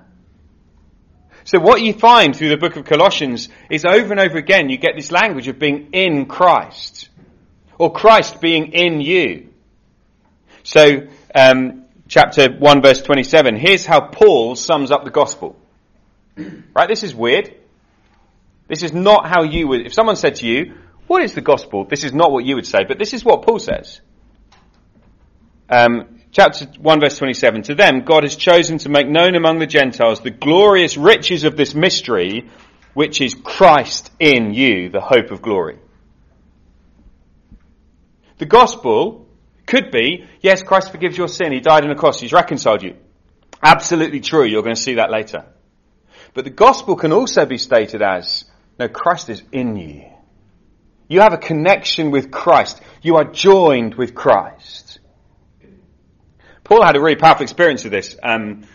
So 1.44 1.58
what 1.58 1.82
you 1.82 1.92
find 1.92 2.36
through 2.36 2.50
the 2.50 2.56
book 2.56 2.76
of 2.76 2.84
Colossians 2.84 3.48
is 3.68 3.84
over 3.84 4.12
and 4.12 4.20
over 4.20 4.38
again 4.38 4.68
you 4.68 4.78
get 4.78 4.94
this 4.94 5.10
language 5.10 5.48
of 5.48 5.58
being 5.58 5.88
in 5.92 6.26
Christ. 6.26 7.08
Or 7.78 7.92
Christ 7.92 8.40
being 8.40 8.72
in 8.72 9.00
you. 9.00 9.48
So, 10.62 11.08
um, 11.34 11.81
chapter 12.12 12.52
1 12.52 12.82
verse 12.82 13.00
27, 13.00 13.56
here's 13.56 13.86
how 13.86 13.98
Paul 14.02 14.54
sums 14.54 14.90
up 14.90 15.04
the 15.04 15.10
gospel. 15.10 15.56
Right, 16.74 16.88
this 16.88 17.02
is 17.02 17.14
weird. 17.14 17.54
This 18.68 18.82
is 18.82 18.92
not 18.92 19.26
how 19.26 19.44
you 19.44 19.68
would, 19.68 19.86
if 19.86 19.94
someone 19.94 20.16
said 20.16 20.36
to 20.36 20.46
you, 20.46 20.74
what 21.06 21.22
is 21.22 21.34
the 21.34 21.40
gospel? 21.40 21.84
This 21.84 22.04
is 22.04 22.12
not 22.12 22.30
what 22.30 22.44
you 22.44 22.54
would 22.56 22.66
say, 22.66 22.84
but 22.86 22.98
this 22.98 23.14
is 23.14 23.24
what 23.24 23.42
Paul 23.42 23.58
says. 23.58 24.00
Um, 25.70 26.20
chapter 26.32 26.66
1 26.66 27.00
verse 27.00 27.16
27, 27.16 27.62
to 27.62 27.74
them 27.74 28.00
God 28.04 28.24
has 28.24 28.36
chosen 28.36 28.76
to 28.78 28.90
make 28.90 29.08
known 29.08 29.34
among 29.34 29.58
the 29.58 29.66
Gentiles 29.66 30.20
the 30.20 30.30
glorious 30.30 30.98
riches 30.98 31.44
of 31.44 31.56
this 31.56 31.74
mystery, 31.74 32.50
which 32.92 33.22
is 33.22 33.34
Christ 33.34 34.10
in 34.20 34.52
you, 34.52 34.90
the 34.90 35.00
hope 35.00 35.30
of 35.30 35.40
glory. 35.40 35.78
The 38.36 38.46
gospel 38.46 39.21
could 39.72 39.90
be, 39.90 40.28
yes, 40.42 40.62
Christ 40.62 40.90
forgives 40.90 41.16
your 41.16 41.28
sin. 41.28 41.50
He 41.50 41.60
died 41.60 41.82
on 41.82 41.88
the 41.88 41.94
cross. 41.94 42.20
He's 42.20 42.34
reconciled 42.34 42.82
you. 42.82 42.94
Absolutely 43.62 44.20
true. 44.20 44.44
You're 44.44 44.62
going 44.62 44.74
to 44.74 44.80
see 44.80 44.96
that 44.96 45.10
later. 45.10 45.46
But 46.34 46.44
the 46.44 46.50
gospel 46.50 46.94
can 46.94 47.10
also 47.10 47.46
be 47.46 47.56
stated 47.56 48.02
as, 48.02 48.44
no, 48.78 48.88
Christ 48.88 49.30
is 49.30 49.42
in 49.50 49.76
you. 49.76 50.04
You 51.08 51.20
have 51.22 51.32
a 51.32 51.38
connection 51.38 52.10
with 52.10 52.30
Christ. 52.30 52.82
You 53.00 53.16
are 53.16 53.24
joined 53.24 53.94
with 53.94 54.14
Christ. 54.14 54.98
Paul 56.64 56.84
had 56.84 56.94
a 56.94 57.00
really 57.00 57.16
powerful 57.16 57.44
experience 57.44 57.86
of 57.86 57.92
this 57.92 58.14
um, 58.22 58.66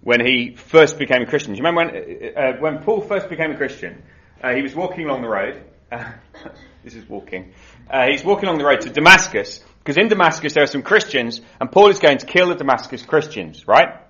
when 0.00 0.24
he 0.24 0.54
first 0.54 0.98
became 0.98 1.20
a 1.20 1.26
Christian. 1.26 1.52
Do 1.52 1.58
you 1.58 1.66
remember 1.66 1.92
when, 1.92 2.34
uh, 2.34 2.52
when 2.60 2.78
Paul 2.78 3.02
first 3.02 3.28
became 3.28 3.50
a 3.50 3.58
Christian? 3.58 4.02
Uh, 4.42 4.54
he 4.54 4.62
was 4.62 4.74
walking 4.74 5.04
along 5.04 5.20
the 5.20 5.28
road. 5.28 5.62
Uh, 5.92 6.12
this 6.82 6.94
is 6.94 7.06
walking. 7.06 7.52
Uh, 7.90 8.06
he's 8.06 8.24
walking 8.24 8.48
along 8.48 8.56
the 8.56 8.64
road 8.64 8.80
to 8.80 8.88
Damascus 8.88 9.62
because 9.86 10.02
in 10.02 10.08
Damascus 10.08 10.52
there 10.52 10.64
are 10.64 10.66
some 10.66 10.82
Christians, 10.82 11.40
and 11.60 11.70
Paul 11.70 11.90
is 11.90 12.00
going 12.00 12.18
to 12.18 12.26
kill 12.26 12.48
the 12.48 12.56
Damascus 12.56 13.02
Christians, 13.02 13.68
right? 13.68 14.00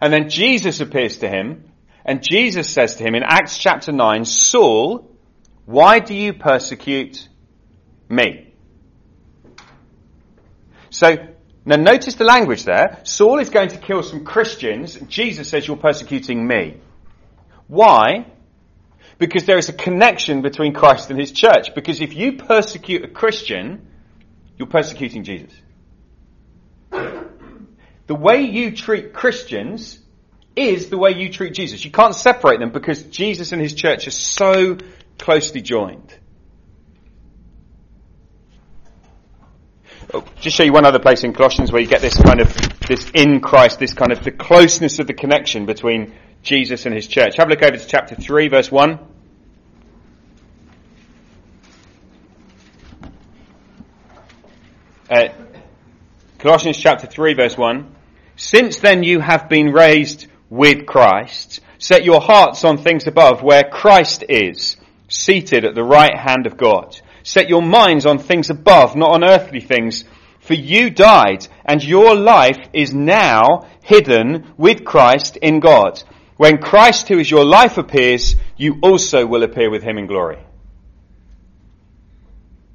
And 0.00 0.12
then 0.12 0.28
Jesus 0.28 0.80
appears 0.80 1.18
to 1.18 1.28
him, 1.28 1.70
and 2.04 2.20
Jesus 2.20 2.68
says 2.68 2.96
to 2.96 3.04
him 3.04 3.14
in 3.14 3.22
Acts 3.22 3.56
chapter 3.56 3.92
9, 3.92 4.24
Saul, 4.24 5.08
why 5.66 6.00
do 6.00 6.14
you 6.14 6.32
persecute 6.32 7.28
me? 8.08 8.54
So, 10.90 11.14
now 11.64 11.76
notice 11.76 12.16
the 12.16 12.24
language 12.24 12.64
there. 12.64 12.98
Saul 13.04 13.38
is 13.38 13.50
going 13.50 13.68
to 13.68 13.78
kill 13.78 14.02
some 14.02 14.24
Christians. 14.24 14.98
Jesus 15.06 15.48
says 15.48 15.64
you're 15.64 15.76
persecuting 15.76 16.44
me. 16.44 16.80
Why? 17.68 18.26
Because 19.18 19.44
there 19.44 19.58
is 19.58 19.68
a 19.68 19.72
connection 19.72 20.42
between 20.42 20.74
Christ 20.74 21.10
and 21.10 21.20
his 21.20 21.30
church. 21.30 21.72
Because 21.76 22.00
if 22.00 22.14
you 22.16 22.32
persecute 22.32 23.04
a 23.04 23.08
Christian, 23.08 23.86
you're 24.56 24.68
persecuting 24.68 25.24
Jesus. 25.24 25.52
The 26.90 28.14
way 28.14 28.42
you 28.42 28.76
treat 28.76 29.12
Christians 29.12 29.98
is 30.54 30.88
the 30.88 30.98
way 30.98 31.12
you 31.12 31.30
treat 31.30 31.54
Jesus. 31.54 31.84
You 31.84 31.90
can't 31.90 32.14
separate 32.14 32.60
them 32.60 32.70
because 32.70 33.02
Jesus 33.04 33.52
and 33.52 33.60
his 33.60 33.74
church 33.74 34.06
are 34.06 34.12
so 34.12 34.78
closely 35.18 35.62
joined. 35.62 36.16
Oh, 40.12 40.24
just 40.38 40.56
show 40.56 40.62
you 40.62 40.72
one 40.72 40.84
other 40.84 40.98
place 40.98 41.24
in 41.24 41.32
Colossians 41.32 41.72
where 41.72 41.80
you 41.80 41.88
get 41.88 42.02
this 42.02 42.16
kind 42.16 42.40
of, 42.40 42.54
this 42.86 43.10
in 43.14 43.40
Christ, 43.40 43.78
this 43.78 43.94
kind 43.94 44.12
of 44.12 44.22
the 44.22 44.30
closeness 44.30 44.98
of 44.98 45.06
the 45.06 45.14
connection 45.14 45.66
between 45.66 46.14
Jesus 46.42 46.86
and 46.86 46.94
his 46.94 47.08
church. 47.08 47.36
Have 47.38 47.48
a 47.48 47.50
look 47.50 47.62
over 47.62 47.76
to 47.76 47.86
chapter 47.86 48.14
3 48.14 48.48
verse 48.48 48.70
1. 48.70 49.13
Uh, 55.10 55.28
Colossians 56.38 56.78
chapter 56.78 57.06
3 57.06 57.34
verse 57.34 57.58
1. 57.58 57.94
Since 58.36 58.78
then 58.78 59.02
you 59.02 59.20
have 59.20 59.50
been 59.50 59.70
raised 59.70 60.28
with 60.48 60.86
Christ. 60.86 61.60
Set 61.78 62.04
your 62.04 62.22
hearts 62.22 62.64
on 62.64 62.78
things 62.78 63.06
above 63.06 63.42
where 63.42 63.64
Christ 63.64 64.24
is, 64.30 64.78
seated 65.08 65.66
at 65.66 65.74
the 65.74 65.84
right 65.84 66.16
hand 66.16 66.46
of 66.46 66.56
God. 66.56 66.98
Set 67.22 67.50
your 67.50 67.60
minds 67.60 68.06
on 68.06 68.18
things 68.18 68.48
above, 68.48 68.96
not 68.96 69.12
on 69.12 69.24
earthly 69.24 69.60
things. 69.60 70.04
For 70.40 70.54
you 70.54 70.88
died, 70.88 71.46
and 71.66 71.84
your 71.84 72.14
life 72.14 72.68
is 72.72 72.94
now 72.94 73.68
hidden 73.82 74.52
with 74.56 74.84
Christ 74.86 75.36
in 75.36 75.60
God. 75.60 76.02
When 76.38 76.58
Christ, 76.58 77.08
who 77.08 77.18
is 77.18 77.30
your 77.30 77.44
life, 77.44 77.76
appears, 77.76 78.36
you 78.56 78.78
also 78.82 79.26
will 79.26 79.42
appear 79.42 79.70
with 79.70 79.82
him 79.82 79.98
in 79.98 80.06
glory. 80.06 80.38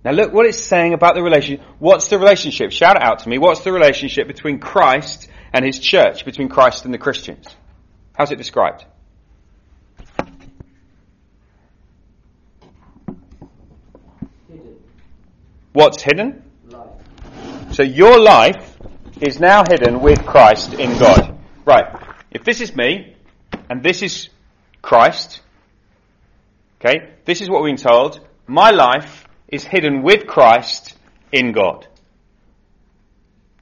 Now 0.04 0.12
look 0.12 0.32
what 0.32 0.46
it's 0.46 0.60
saying 0.60 0.94
about 0.94 1.16
the 1.16 1.22
relationship. 1.22 1.66
What's 1.78 2.08
the 2.08 2.18
relationship? 2.18 2.72
Shout 2.72 2.96
it 2.96 3.04
out 3.04 3.20
to 3.20 3.30
me. 3.30 3.38
What's 3.38 3.62
the 3.62 3.74
relationship 3.74 4.28
between 4.28 4.60
Christ 4.60 5.28
and 5.52 5.66
his 5.66 5.78
church, 5.78 6.24
between 6.24 6.48
Christ 6.48 6.86
and 6.86 6.94
the 6.94 6.98
Christians? 6.98 7.48
How's 8.14 8.32
it 8.32 8.38
described? 8.38 8.86
Hidden. 14.48 14.78
What's 15.74 16.02
hidden? 16.02 16.44
Life. 16.70 16.88
So 17.74 17.84
your 17.84 18.20
life 18.20 18.78
is 19.20 19.40
now 19.40 19.64
hidden 19.70 20.00
with 20.00 20.26
Christ 20.26 20.74
in 20.74 20.98
God. 20.98 21.38
Right. 21.66 21.86
If 22.32 22.46
this 22.46 22.62
is 22.62 22.74
me, 22.74 23.16
and 23.70 23.84
this 23.84 24.02
is 24.02 24.30
Christ, 24.82 25.42
okay, 26.80 27.16
this 27.26 27.42
is 27.42 27.50
what 27.50 27.64
we've 27.64 27.76
been 27.76 27.84
told. 27.84 28.22
My 28.48 28.72
life 28.72 29.26
is 29.52 29.64
hidden 29.64 30.04
with 30.04 30.28
Christ 30.28 30.96
in 31.32 31.52
God. 31.52 31.88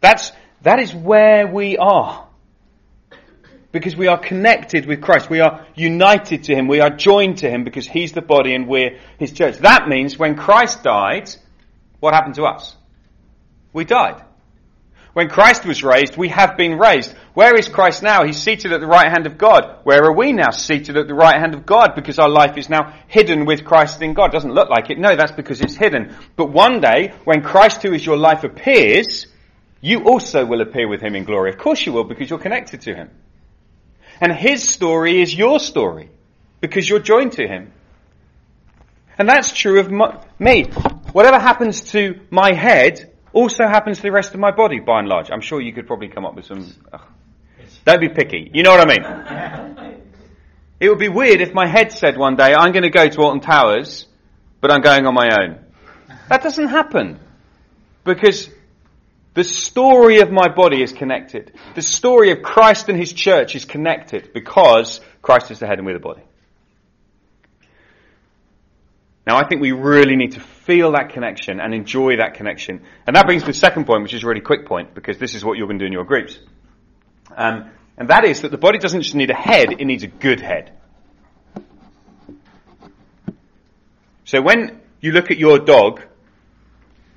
That's, 0.01 0.31
that 0.61 0.79
is 0.79 0.93
where 0.93 1.47
we 1.47 1.77
are. 1.77 2.27
Because 3.71 3.95
we 3.95 4.07
are 4.07 4.17
connected 4.17 4.85
with 4.85 5.01
Christ. 5.01 5.29
We 5.29 5.39
are 5.39 5.65
united 5.75 6.45
to 6.45 6.55
Him. 6.55 6.67
We 6.67 6.79
are 6.79 6.89
joined 6.89 7.39
to 7.39 7.49
Him 7.49 7.63
because 7.63 7.87
He's 7.87 8.13
the 8.13 8.21
body 8.21 8.53
and 8.53 8.67
we're 8.67 8.99
His 9.19 9.31
church. 9.31 9.57
That 9.59 9.87
means 9.87 10.17
when 10.17 10.35
Christ 10.35 10.83
died, 10.83 11.29
what 11.99 12.13
happened 12.13 12.35
to 12.35 12.43
us? 12.43 12.75
We 13.73 13.85
died. 13.85 14.23
When 15.17 15.29
Christ 15.29 15.65
was 15.65 15.81
raised, 15.81 16.15
we 16.15 16.29
have 16.29 16.57
been 16.57 16.77
raised. 16.77 17.11
Where 17.33 17.55
is 17.55 17.67
Christ 17.67 18.03
now? 18.03 18.23
He's 18.23 18.39
seated 18.39 18.71
at 18.71 18.81
the 18.81 18.85
right 18.85 19.11
hand 19.11 19.25
of 19.25 19.35
God. 19.35 19.79
Where 19.81 20.03
are 20.03 20.13
we 20.13 20.31
now? 20.31 20.51
Seated 20.51 20.95
at 20.95 21.07
the 21.07 21.15
right 21.15 21.39
hand 21.39 21.55
of 21.55 21.65
God 21.65 21.95
because 21.95 22.19
our 22.19 22.29
life 22.29 22.55
is 22.55 22.69
now 22.69 22.93
hidden 23.07 23.45
with 23.45 23.65
Christ 23.65 23.99
in 24.03 24.13
God. 24.13 24.31
Doesn't 24.31 24.53
look 24.53 24.69
like 24.69 24.91
it. 24.91 24.99
No, 24.99 25.15
that's 25.15 25.31
because 25.31 25.59
it's 25.59 25.75
hidden. 25.75 26.15
But 26.35 26.51
one 26.51 26.81
day, 26.81 27.15
when 27.23 27.41
Christ 27.41 27.81
who 27.81 27.93
is 27.93 28.05
your 28.05 28.15
life 28.15 28.43
appears, 28.43 29.25
you 29.81 30.03
also 30.03 30.45
will 30.45 30.61
appear 30.61 30.87
with 30.87 31.01
him 31.01 31.15
in 31.15 31.23
glory. 31.23 31.49
Of 31.49 31.57
course 31.57 31.83
you 31.83 31.93
will 31.93 32.03
because 32.03 32.29
you're 32.29 32.37
connected 32.37 32.81
to 32.81 32.93
him. 32.93 33.09
And 34.21 34.31
his 34.31 34.69
story 34.69 35.19
is 35.19 35.33
your 35.33 35.59
story 35.59 36.11
because 36.61 36.87
you're 36.87 36.99
joined 36.99 37.31
to 37.31 37.47
him. 37.47 37.73
And 39.17 39.27
that's 39.27 39.51
true 39.51 39.79
of 39.79 39.89
me. 40.37 40.65
Whatever 41.11 41.39
happens 41.39 41.81
to 41.93 42.19
my 42.29 42.53
head 42.53 43.16
also 43.37 43.67
happens 43.67 43.97
to 43.97 44.03
the 44.03 44.11
rest 44.11 44.33
of 44.33 44.39
my 44.39 44.51
body, 44.51 44.79
by 44.79 44.99
and 44.99 45.07
large. 45.07 45.29
I'm 45.31 45.41
sure 45.41 45.61
you 45.61 45.71
could 45.71 45.85
probably 45.85 46.07
come 46.07 46.25
up 46.25 46.35
with 46.35 46.45
some. 46.45 46.73
Ugh. 46.91 47.01
Don't 47.85 48.01
be 48.01 48.09
picky. 48.09 48.49
You 48.53 48.63
know 48.63 48.71
what 48.71 48.89
I 48.89 48.93
mean? 48.93 50.03
It 50.79 50.89
would 50.89 50.99
be 50.99 51.09
weird 51.09 51.41
if 51.41 51.55
my 51.55 51.65
head 51.65 51.91
said 51.91 52.17
one 52.17 52.35
day, 52.35 52.53
I'm 52.53 52.71
going 52.71 52.83
to 52.83 52.91
go 52.91 53.09
to 53.09 53.21
Alton 53.21 53.39
Towers, 53.39 54.05
but 54.61 54.71
I'm 54.71 54.81
going 54.81 55.07
on 55.07 55.15
my 55.15 55.27
own. 55.41 55.57
That 56.29 56.43
doesn't 56.43 56.67
happen. 56.67 57.19
Because 58.03 58.47
the 59.33 59.43
story 59.43 60.19
of 60.19 60.31
my 60.31 60.49
body 60.49 60.83
is 60.83 60.93
connected. 60.93 61.51
The 61.73 61.81
story 61.81 62.29
of 62.29 62.43
Christ 62.43 62.89
and 62.89 62.99
His 62.99 63.11
church 63.11 63.55
is 63.55 63.65
connected 63.65 64.33
because 64.35 65.01
Christ 65.23 65.49
is 65.49 65.57
the 65.57 65.65
head 65.65 65.79
and 65.79 65.87
we're 65.87 65.93
the 65.93 65.99
body. 65.99 66.21
Now, 69.27 69.35
I 69.35 69.45
think 69.45 69.59
we 69.59 69.73
really 69.73 70.15
need 70.15 70.31
to 70.31 70.39
feel 70.39 70.93
that 70.93 71.09
connection 71.09 71.59
and 71.59 71.73
enjoy 71.73 72.15
that 72.15 72.35
connection. 72.35 72.81
And 73.05 73.13
that 73.17 73.25
brings 73.25 73.41
me 73.41 73.47
to 73.47 73.51
the 73.51 73.59
second 73.59 73.83
point, 73.83 74.03
which 74.03 74.13
is 74.13 74.23
a 74.23 74.25
really 74.25 74.39
quick 74.39 74.65
point, 74.65 74.95
because 74.95 75.17
this 75.17 75.35
is 75.35 75.43
what 75.43 75.57
you're 75.57 75.67
going 75.67 75.79
to 75.79 75.83
do 75.83 75.87
in 75.87 75.91
your 75.91 76.05
groups. 76.05 76.39
Um, 77.35 77.69
and 77.97 78.07
that 78.07 78.23
is 78.23 78.43
that 78.43 78.51
the 78.51 78.57
body 78.57 78.77
doesn't 78.77 79.01
just 79.01 79.15
need 79.15 79.29
a 79.29 79.35
head, 79.35 79.73
it 79.73 79.83
needs 79.83 80.03
a 80.03 80.07
good 80.07 80.39
head. 80.39 80.71
So 84.23 84.41
when 84.41 84.79
you 85.01 85.11
look 85.11 85.29
at 85.29 85.37
your 85.37 85.59
dog, 85.59 86.03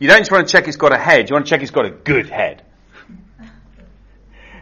you 0.00 0.08
don't 0.08 0.18
just 0.18 0.32
want 0.32 0.48
to 0.48 0.50
check 0.50 0.66
it's 0.66 0.76
got 0.76 0.92
a 0.92 0.98
head, 0.98 1.30
you 1.30 1.34
want 1.34 1.46
to 1.46 1.50
check 1.50 1.62
it's 1.62 1.70
got 1.70 1.86
a 1.86 1.90
good 1.90 2.28
head. 2.28 2.64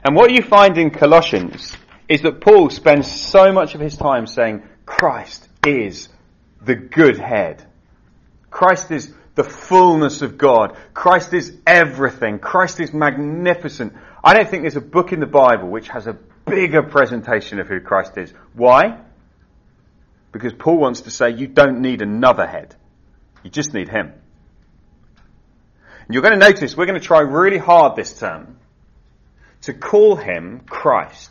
And 0.04 0.14
what 0.14 0.32
you 0.32 0.42
find 0.42 0.76
in 0.76 0.90
Colossians 0.90 1.74
is 2.10 2.20
that 2.20 2.42
Paul 2.42 2.68
spends 2.68 3.10
so 3.10 3.52
much 3.52 3.74
of 3.74 3.80
his 3.80 3.96
time 3.96 4.26
saying, 4.26 4.64
Christ 4.84 5.48
is 5.66 6.10
the 6.62 6.74
good 6.74 7.18
head. 7.18 7.64
Christ 8.50 8.90
is 8.90 9.12
the 9.34 9.44
fullness 9.44 10.22
of 10.22 10.36
God. 10.36 10.76
Christ 10.94 11.32
is 11.32 11.56
everything. 11.66 12.38
Christ 12.38 12.80
is 12.80 12.92
magnificent. 12.92 13.94
I 14.24 14.34
don't 14.34 14.48
think 14.48 14.62
there's 14.62 14.76
a 14.76 14.80
book 14.80 15.12
in 15.12 15.20
the 15.20 15.26
Bible 15.26 15.68
which 15.68 15.88
has 15.88 16.06
a 16.06 16.18
bigger 16.46 16.82
presentation 16.82 17.60
of 17.60 17.68
who 17.68 17.80
Christ 17.80 18.16
is. 18.16 18.32
Why? 18.54 18.98
Because 20.32 20.52
Paul 20.52 20.78
wants 20.78 21.02
to 21.02 21.10
say 21.10 21.30
you 21.30 21.46
don't 21.46 21.80
need 21.80 22.02
another 22.02 22.46
head. 22.46 22.74
You 23.42 23.50
just 23.50 23.72
need 23.72 23.88
him. 23.88 24.12
And 26.06 26.14
you're 26.14 26.22
going 26.22 26.38
to 26.38 26.44
notice 26.44 26.76
we're 26.76 26.86
going 26.86 27.00
to 27.00 27.06
try 27.06 27.20
really 27.20 27.58
hard 27.58 27.96
this 27.96 28.18
term 28.18 28.58
to 29.62 29.72
call 29.72 30.16
him 30.16 30.62
Christ. 30.66 31.30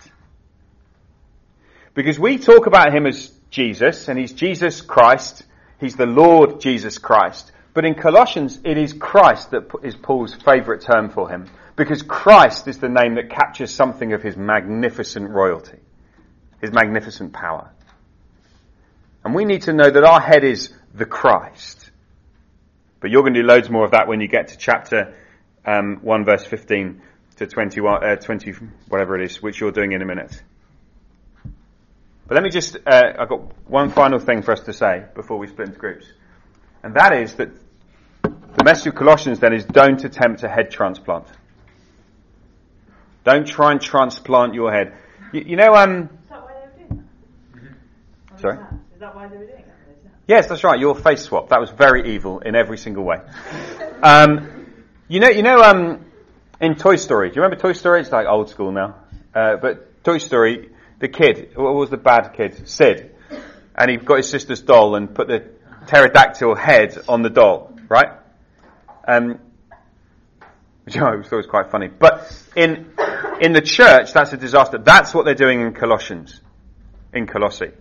Because 1.94 2.20
we 2.20 2.38
talk 2.38 2.68
about 2.68 2.94
him 2.94 3.06
as 3.06 3.32
Jesus, 3.58 4.08
and 4.08 4.20
he's 4.20 4.34
Jesus 4.34 4.82
Christ. 4.82 5.42
He's 5.80 5.96
the 5.96 6.06
Lord 6.06 6.62
Jesus 6.62 7.00
Christ. 7.00 7.52
But 7.74 7.86
in 7.86 7.96
Colossians, 7.96 8.60
it 8.64 8.78
is 8.78 8.94
Christ 8.94 9.50
that 9.50 9.72
is 9.82 9.96
Paul's 9.96 10.36
favourite 10.36 10.82
term 10.82 11.10
for 11.10 11.28
him, 11.28 11.48
because 11.76 12.04
Christ 12.04 12.68
is 12.68 12.78
the 12.78 12.88
name 12.88 13.16
that 13.16 13.32
captures 13.32 13.72
something 13.74 14.14
of 14.14 14.22
his 14.22 14.38
magnificent 14.38 15.32
royalty, 15.32 15.80
his 16.62 16.72
magnificent 16.72 17.34
power. 17.34 17.72
And 19.26 19.34
we 19.34 19.44
need 19.44 19.64
to 19.64 19.74
know 19.74 19.90
that 19.90 20.04
our 20.04 20.22
head 20.22 20.44
is 20.44 20.72
the 20.94 21.08
Christ. 21.08 21.90
But 23.00 23.10
you're 23.10 23.24
going 23.24 23.34
to 23.34 23.42
do 23.42 23.48
loads 23.48 23.72
more 23.72 23.86
of 23.86 23.92
that 23.92 24.08
when 24.08 24.22
you 24.22 24.28
get 24.28 24.50
to 24.50 24.58
chapter 24.58 25.16
um, 25.66 25.98
1 26.04 26.26
verse 26.26 26.46
15 26.46 27.02
to 27.38 27.48
21, 27.48 28.04
uh, 28.04 28.16
20, 28.18 28.52
whatever 28.88 29.20
it 29.20 29.26
is, 29.26 29.42
which 29.42 29.60
you're 29.60 29.72
doing 29.72 29.94
in 29.94 30.04
a 30.04 30.06
minute. 30.06 30.44
But 32.28 32.36
let 32.36 32.44
me 32.44 32.50
just, 32.50 32.76
uh, 32.86 33.14
I've 33.20 33.30
got 33.30 33.70
one 33.70 33.90
final 33.90 34.20
thing 34.20 34.42
for 34.42 34.52
us 34.52 34.60
to 34.62 34.74
say 34.74 35.06
before 35.16 35.38
we 35.38 35.48
split 35.48 35.70
into 35.70 35.80
groups. 35.80 36.06
And 36.84 36.94
that 36.96 37.14
is 37.14 37.36
that 37.36 37.50
the 38.24 38.64
message 38.66 38.88
of 38.88 38.96
Colossians 38.96 39.40
then 39.40 39.54
is 39.54 39.64
don't 39.64 40.04
attempt 40.04 40.44
a 40.44 40.50
head 40.50 40.70
transplant. 40.70 41.28
Don't 43.24 43.48
try 43.48 43.72
and 43.72 43.80
transplant 43.80 44.54
your 44.54 44.74
head. 44.74 44.94
You, 45.32 45.42
you 45.42 45.56
know, 45.56 45.74
um, 45.74 46.04
Is 46.04 46.30
that 46.30 46.44
why 46.44 46.54
they 46.54 46.60
were 46.62 46.88
doing 46.88 47.04
that? 48.32 48.42
Sorry? 48.42 48.58
Is 48.94 49.00
that 49.00 49.16
why 49.16 49.28
they 49.28 49.38
were 49.38 49.46
doing 49.46 49.56
that? 49.58 49.64
Yes, 50.28 50.48
that's 50.48 50.64
right. 50.66 50.78
Your 50.78 50.96
face 50.96 51.22
swap. 51.22 51.50
That 51.50 51.62
was 51.62 51.70
very 51.70 52.16
evil 52.16 52.40
in 52.40 52.56
every 52.56 52.78
single 52.78 53.06
way. 53.06 53.20
Um, 54.04 54.66
you 55.08 55.22
know, 55.22 55.30
you 55.30 55.44
know, 55.44 55.62
um, 55.62 56.06
in 56.60 56.76
Toy 56.76 56.98
Story. 56.98 57.30
Do 57.30 57.36
you 57.36 57.42
remember 57.42 57.62
Toy 57.62 57.72
Story? 57.72 58.02
It's 58.02 58.12
like 58.12 58.28
old 58.28 58.50
school 58.50 58.74
now. 58.74 58.96
Uh, 59.34 59.56
but 59.56 60.04
Toy 60.04 60.18
Story, 60.18 60.70
the 61.00 61.08
kid, 61.08 61.52
what 61.56 61.76
was 61.76 61.90
the 61.90 61.98
bad 61.98 62.34
kid? 62.36 62.68
Sid. 62.68 63.16
And 63.76 63.92
he 63.92 63.98
got 63.98 64.18
his 64.18 64.30
sister's 64.30 64.62
doll 64.62 64.96
and 64.96 65.14
put 65.14 65.28
the 65.28 65.46
pterodactyl 65.88 66.56
head 66.56 66.98
on 67.08 67.22
the 67.22 67.30
doll, 67.30 67.78
right? 67.90 68.10
Um, 69.08 69.40
which 70.84 70.98
I 70.98 71.22
thought 71.22 71.32
was 71.32 71.48
quite 71.48 71.70
funny. 71.70 71.88
But 71.88 72.32
in, 72.56 72.92
in 73.42 73.52
the 73.52 73.62
church, 73.62 74.14
that's 74.14 74.34
a 74.34 74.38
disaster. 74.38 74.78
That's 74.78 75.14
what 75.14 75.26
they're 75.26 75.36
doing 75.36 75.62
in 75.62 75.74
Colossians, 75.74 76.42
in 77.14 77.28
Colossae. 77.28 77.72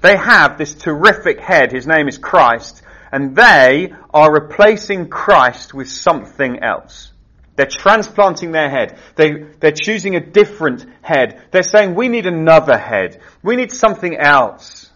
They 0.00 0.16
have 0.16 0.58
this 0.58 0.74
terrific 0.74 1.40
head, 1.40 1.72
his 1.72 1.86
name 1.86 2.08
is 2.08 2.18
Christ, 2.18 2.82
and 3.12 3.36
they 3.36 3.92
are 4.12 4.32
replacing 4.32 5.08
Christ 5.08 5.74
with 5.74 5.90
something 5.90 6.62
else. 6.62 7.12
They're 7.60 7.66
transplanting 7.66 8.52
their 8.52 8.70
head. 8.70 8.98
They, 9.16 9.32
they're 9.60 9.70
choosing 9.70 10.16
a 10.16 10.20
different 10.20 10.86
head. 11.02 11.42
They're 11.50 11.62
saying, 11.62 11.94
we 11.94 12.08
need 12.08 12.24
another 12.24 12.78
head. 12.78 13.20
We 13.42 13.54
need 13.54 13.70
something 13.70 14.16
else 14.16 14.90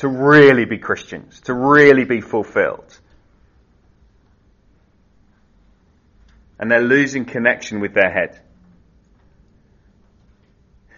to 0.00 0.08
really 0.08 0.66
be 0.66 0.76
Christians, 0.76 1.40
to 1.44 1.54
really 1.54 2.04
be 2.04 2.20
fulfilled. 2.20 3.00
And 6.58 6.70
they're 6.70 6.82
losing 6.82 7.24
connection 7.24 7.80
with 7.80 7.94
their 7.94 8.12
head. 8.12 8.42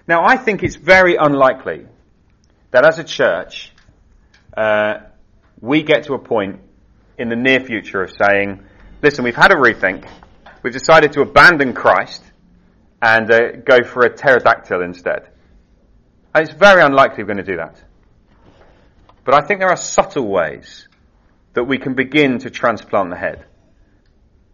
Now, 0.08 0.24
I 0.26 0.36
think 0.36 0.64
it's 0.64 0.74
very 0.74 1.14
unlikely 1.14 1.86
that 2.72 2.84
as 2.84 2.98
a 2.98 3.04
church, 3.04 3.70
uh, 4.56 4.94
we 5.60 5.84
get 5.84 6.06
to 6.06 6.14
a 6.14 6.18
point 6.18 6.58
in 7.18 7.28
the 7.28 7.36
near 7.36 7.60
future 7.60 8.02
of 8.02 8.10
saying, 8.20 8.64
listen, 9.00 9.22
we've 9.22 9.36
had 9.36 9.52
a 9.52 9.56
rethink. 9.56 10.04
We've 10.62 10.72
decided 10.72 11.12
to 11.12 11.20
abandon 11.20 11.72
Christ 11.72 12.22
and 13.00 13.30
uh, 13.30 13.52
go 13.64 13.84
for 13.84 14.02
a 14.02 14.14
pterodactyl 14.14 14.82
instead. 14.82 15.28
And 16.34 16.48
it's 16.48 16.56
very 16.58 16.82
unlikely 16.82 17.22
we're 17.22 17.34
going 17.34 17.44
to 17.44 17.52
do 17.52 17.56
that. 17.58 17.82
But 19.24 19.34
I 19.34 19.46
think 19.46 19.60
there 19.60 19.68
are 19.68 19.76
subtle 19.76 20.26
ways 20.26 20.88
that 21.54 21.64
we 21.64 21.78
can 21.78 21.94
begin 21.94 22.38
to 22.40 22.50
transplant 22.50 23.10
the 23.10 23.16
head. 23.16 23.44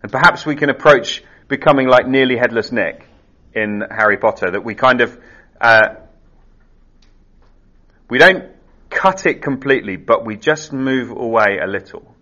And 0.02 0.12
perhaps 0.12 0.44
we 0.44 0.56
can 0.56 0.68
approach 0.68 1.22
becoming 1.48 1.88
like 1.88 2.06
nearly 2.06 2.36
headless 2.36 2.72
Nick 2.72 3.06
in 3.54 3.82
Harry 3.90 4.16
Potter, 4.16 4.50
that 4.50 4.64
we 4.64 4.74
kind 4.74 5.00
of, 5.00 5.18
uh, 5.60 5.94
we 8.10 8.18
don't 8.18 8.50
cut 8.90 9.26
it 9.26 9.42
completely, 9.42 9.96
but 9.96 10.26
we 10.26 10.36
just 10.36 10.72
move 10.72 11.10
away 11.10 11.58
a 11.62 11.66
little. 11.66 12.13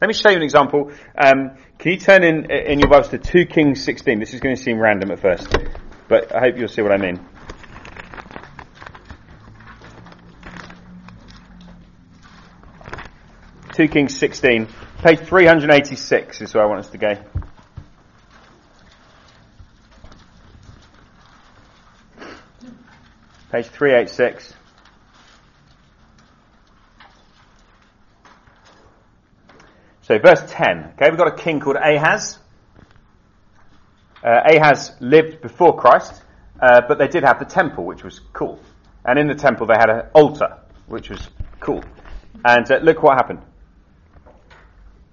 Let 0.00 0.08
me 0.08 0.14
show 0.14 0.30
you 0.30 0.36
an 0.36 0.42
example. 0.42 0.92
Um, 1.14 1.58
can 1.78 1.92
you 1.92 1.98
turn 1.98 2.24
in 2.24 2.50
in 2.50 2.80
your 2.80 2.88
Bibles 2.88 3.10
to 3.10 3.18
2 3.18 3.44
Kings 3.44 3.84
16? 3.84 4.18
This 4.18 4.32
is 4.32 4.40
going 4.40 4.56
to 4.56 4.62
seem 4.62 4.78
random 4.78 5.10
at 5.10 5.20
first, 5.20 5.54
but 6.08 6.34
I 6.34 6.40
hope 6.40 6.56
you'll 6.56 6.68
see 6.68 6.80
what 6.80 6.92
I 6.92 6.96
mean. 6.96 7.20
Two 13.74 13.88
Kings 13.88 14.16
16, 14.16 14.68
page 15.04 15.18
386 15.18 16.40
is 16.40 16.54
where 16.54 16.64
I 16.64 16.66
want 16.66 16.80
us 16.80 16.88
to 16.92 16.98
go. 16.98 17.14
Page 23.52 23.66
386. 23.66 24.54
So 30.10 30.18
verse 30.18 30.42
10. 30.48 30.94
Okay, 30.94 31.08
we've 31.08 31.16
got 31.16 31.28
a 31.28 31.36
king 31.36 31.60
called 31.60 31.76
Ahaz. 31.76 32.40
Uh, 34.24 34.40
Ahaz 34.44 34.90
lived 34.98 35.40
before 35.40 35.76
Christ, 35.76 36.20
uh, 36.60 36.80
but 36.88 36.98
they 36.98 37.06
did 37.06 37.22
have 37.22 37.38
the 37.38 37.44
temple, 37.44 37.84
which 37.84 38.02
was 38.02 38.18
cool. 38.32 38.58
And 39.04 39.20
in 39.20 39.28
the 39.28 39.36
temple 39.36 39.68
they 39.68 39.76
had 39.78 39.88
an 39.88 40.06
altar, 40.12 40.58
which 40.88 41.10
was 41.10 41.28
cool. 41.60 41.84
And 42.44 42.68
uh, 42.68 42.78
look 42.82 43.04
what 43.04 43.18
happened. 43.18 43.38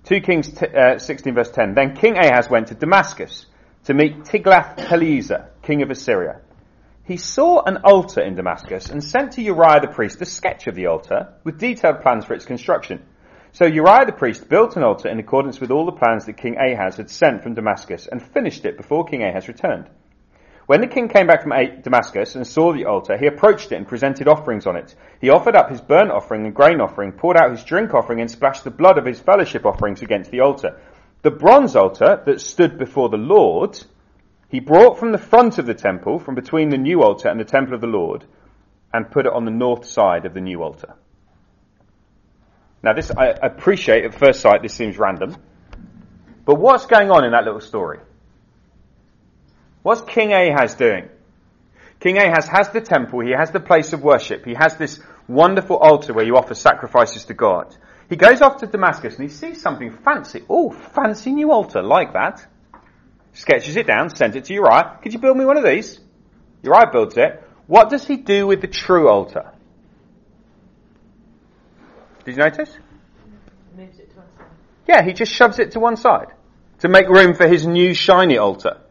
2 0.05 0.19
Kings 0.21 0.51
t- 0.51 0.65
uh, 0.65 0.97
16 0.97 1.35
verse 1.35 1.51
10. 1.51 1.75
Then 1.75 1.95
King 1.95 2.17
Ahaz 2.17 2.49
went 2.49 2.69
to 2.69 2.73
Damascus 2.73 3.45
to 3.83 3.93
meet 3.93 4.23
Tiglath-Pileser, 4.23 5.49
king 5.61 5.83
of 5.83 5.91
Assyria. 5.91 6.41
He 7.03 7.17
saw 7.17 7.61
an 7.63 7.77
altar 7.83 8.21
in 8.21 8.33
Damascus 8.33 8.89
and 8.89 9.03
sent 9.03 9.33
to 9.33 9.43
Uriah 9.43 9.79
the 9.79 9.89
priest 9.89 10.19
a 10.23 10.25
sketch 10.25 10.65
of 10.65 10.73
the 10.73 10.87
altar 10.87 11.35
with 11.43 11.59
detailed 11.59 12.01
plans 12.01 12.25
for 12.25 12.33
its 12.33 12.45
construction. 12.45 13.03
So 13.51 13.65
Uriah 13.65 14.05
the 14.05 14.11
priest 14.11 14.49
built 14.49 14.75
an 14.75 14.83
altar 14.83 15.09
in 15.09 15.19
accordance 15.19 15.59
with 15.59 15.71
all 15.71 15.85
the 15.85 15.91
plans 15.91 16.25
that 16.25 16.37
King 16.37 16.57
Ahaz 16.57 16.97
had 16.97 17.09
sent 17.09 17.43
from 17.43 17.55
Damascus 17.55 18.07
and 18.07 18.21
finished 18.21 18.65
it 18.65 18.77
before 18.77 19.05
King 19.05 19.23
Ahaz 19.23 19.47
returned. 19.47 19.89
When 20.67 20.81
the 20.81 20.87
king 20.87 21.07
came 21.07 21.27
back 21.27 21.43
from 21.43 21.53
Damascus 21.81 22.35
and 22.35 22.45
saw 22.45 22.73
the 22.73 22.85
altar, 22.85 23.17
he 23.17 23.25
approached 23.25 23.71
it 23.71 23.77
and 23.77 23.87
presented 23.87 24.27
offerings 24.27 24.67
on 24.67 24.75
it. 24.75 24.93
He 25.21 25.29
offered 25.29 25.55
up 25.55 25.69
his 25.69 25.79
burnt 25.79 26.11
offering 26.11 26.45
and 26.45 26.53
grain 26.53 26.81
offering, 26.81 27.13
poured 27.13 27.37
out 27.37 27.51
his 27.51 27.63
drink 27.63 27.93
offering, 27.93 28.19
and 28.19 28.29
splashed 28.29 28.65
the 28.65 28.69
blood 28.69 28.97
of 28.97 29.05
his 29.05 29.17
fellowship 29.17 29.65
offerings 29.65 30.01
against 30.01 30.29
the 30.29 30.41
altar. 30.41 30.77
The 31.21 31.31
bronze 31.31 31.77
altar 31.77 32.21
that 32.25 32.41
stood 32.41 32.77
before 32.77 33.07
the 33.07 33.15
Lord, 33.15 33.81
he 34.49 34.59
brought 34.59 34.99
from 34.99 35.13
the 35.13 35.17
front 35.17 35.57
of 35.57 35.65
the 35.65 35.73
temple, 35.73 36.19
from 36.19 36.35
between 36.35 36.67
the 36.67 36.77
new 36.77 37.01
altar 37.01 37.29
and 37.29 37.39
the 37.39 37.45
temple 37.45 37.73
of 37.73 37.79
the 37.81 37.87
Lord, 37.87 38.25
and 38.93 39.09
put 39.09 39.25
it 39.25 39.31
on 39.31 39.45
the 39.45 39.51
north 39.51 39.85
side 39.85 40.25
of 40.25 40.33
the 40.33 40.41
new 40.41 40.61
altar. 40.61 40.95
Now 42.87 42.93
this, 42.93 43.11
I 43.11 43.35
appreciate 43.43 44.05
at 44.05 44.15
first 44.15 44.39
sight 44.39 44.61
this 44.61 44.73
seems 44.73 44.97
random, 44.97 45.35
but 46.45 46.55
what's 46.55 46.85
going 46.85 47.11
on 47.11 47.25
in 47.25 47.31
that 47.31 47.43
little 47.43 47.59
story? 47.59 47.99
What's 49.81 49.99
King 49.99 50.31
Ahaz 50.31 50.75
doing? 50.75 51.09
King 51.99 52.17
Ahaz 52.17 52.47
has 52.47 52.69
the 52.69 52.79
temple, 52.79 53.19
he 53.19 53.31
has 53.37 53.51
the 53.51 53.59
place 53.59 53.91
of 53.91 54.03
worship, 54.03 54.45
he 54.45 54.53
has 54.53 54.77
this 54.77 55.01
wonderful 55.27 55.75
altar 55.75 56.13
where 56.13 56.23
you 56.23 56.37
offer 56.37 56.55
sacrifices 56.55 57.25
to 57.25 57.33
God. 57.33 57.75
He 58.07 58.15
goes 58.15 58.41
off 58.41 58.55
to 58.61 58.67
Damascus 58.67 59.15
and 59.15 59.29
he 59.29 59.35
sees 59.35 59.61
something 59.61 59.91
fancy. 59.91 60.45
Oh, 60.49 60.71
fancy 60.71 61.33
new 61.33 61.51
altar, 61.51 61.83
like 61.83 62.13
that. 62.13 62.47
Sketches 63.33 63.75
it 63.75 63.85
down, 63.85 64.15
sends 64.15 64.37
it 64.37 64.45
to 64.45 64.53
Uriah. 64.53 64.97
Could 65.03 65.11
you 65.11 65.19
build 65.19 65.35
me 65.35 65.43
one 65.43 65.57
of 65.57 65.65
these? 65.65 65.99
Uriah 66.63 66.89
builds 66.89 67.17
it. 67.17 67.43
What 67.65 67.89
does 67.89 68.07
he 68.07 68.15
do 68.15 68.47
with 68.47 68.61
the 68.61 68.67
true 68.67 69.09
altar? 69.09 69.51
Did 72.27 72.35
you 72.35 72.43
notice? 72.43 72.77
Moves 73.77 73.99
it 73.99 74.11
to 74.11 74.17
one 74.17 74.27
side. 74.37 74.47
Yeah, 74.85 75.01
he 75.01 75.13
just 75.13 75.31
shoves 75.31 75.59
it 75.59 75.71
to 75.71 75.79
one 75.79 75.95
side 75.95 76.27
to 76.79 76.89
make 76.89 77.07
room 77.07 77.33
for 77.33 77.47
his 77.47 77.65
new 77.65 77.93
shiny 77.93 78.37
altar. 78.37 78.81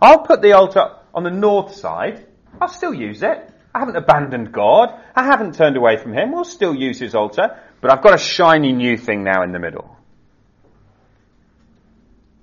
I'll 0.00 0.20
put 0.20 0.40
the 0.40 0.52
altar 0.52 0.94
on 1.12 1.24
the 1.24 1.32
north 1.32 1.74
side. 1.74 2.24
I'll 2.60 2.68
still 2.68 2.94
use 2.94 3.24
it. 3.24 3.52
I 3.74 3.80
haven't 3.80 3.96
abandoned 3.96 4.52
God. 4.52 4.90
I 5.16 5.24
haven't 5.24 5.56
turned 5.56 5.76
away 5.76 5.96
from 5.96 6.12
Him. 6.12 6.30
We'll 6.30 6.44
still 6.44 6.72
use 6.72 7.00
His 7.00 7.16
altar. 7.16 7.60
But 7.80 7.90
I've 7.90 8.04
got 8.04 8.14
a 8.14 8.18
shiny 8.18 8.72
new 8.72 8.96
thing 8.96 9.24
now 9.24 9.42
in 9.42 9.50
the 9.50 9.58
middle. 9.58 9.96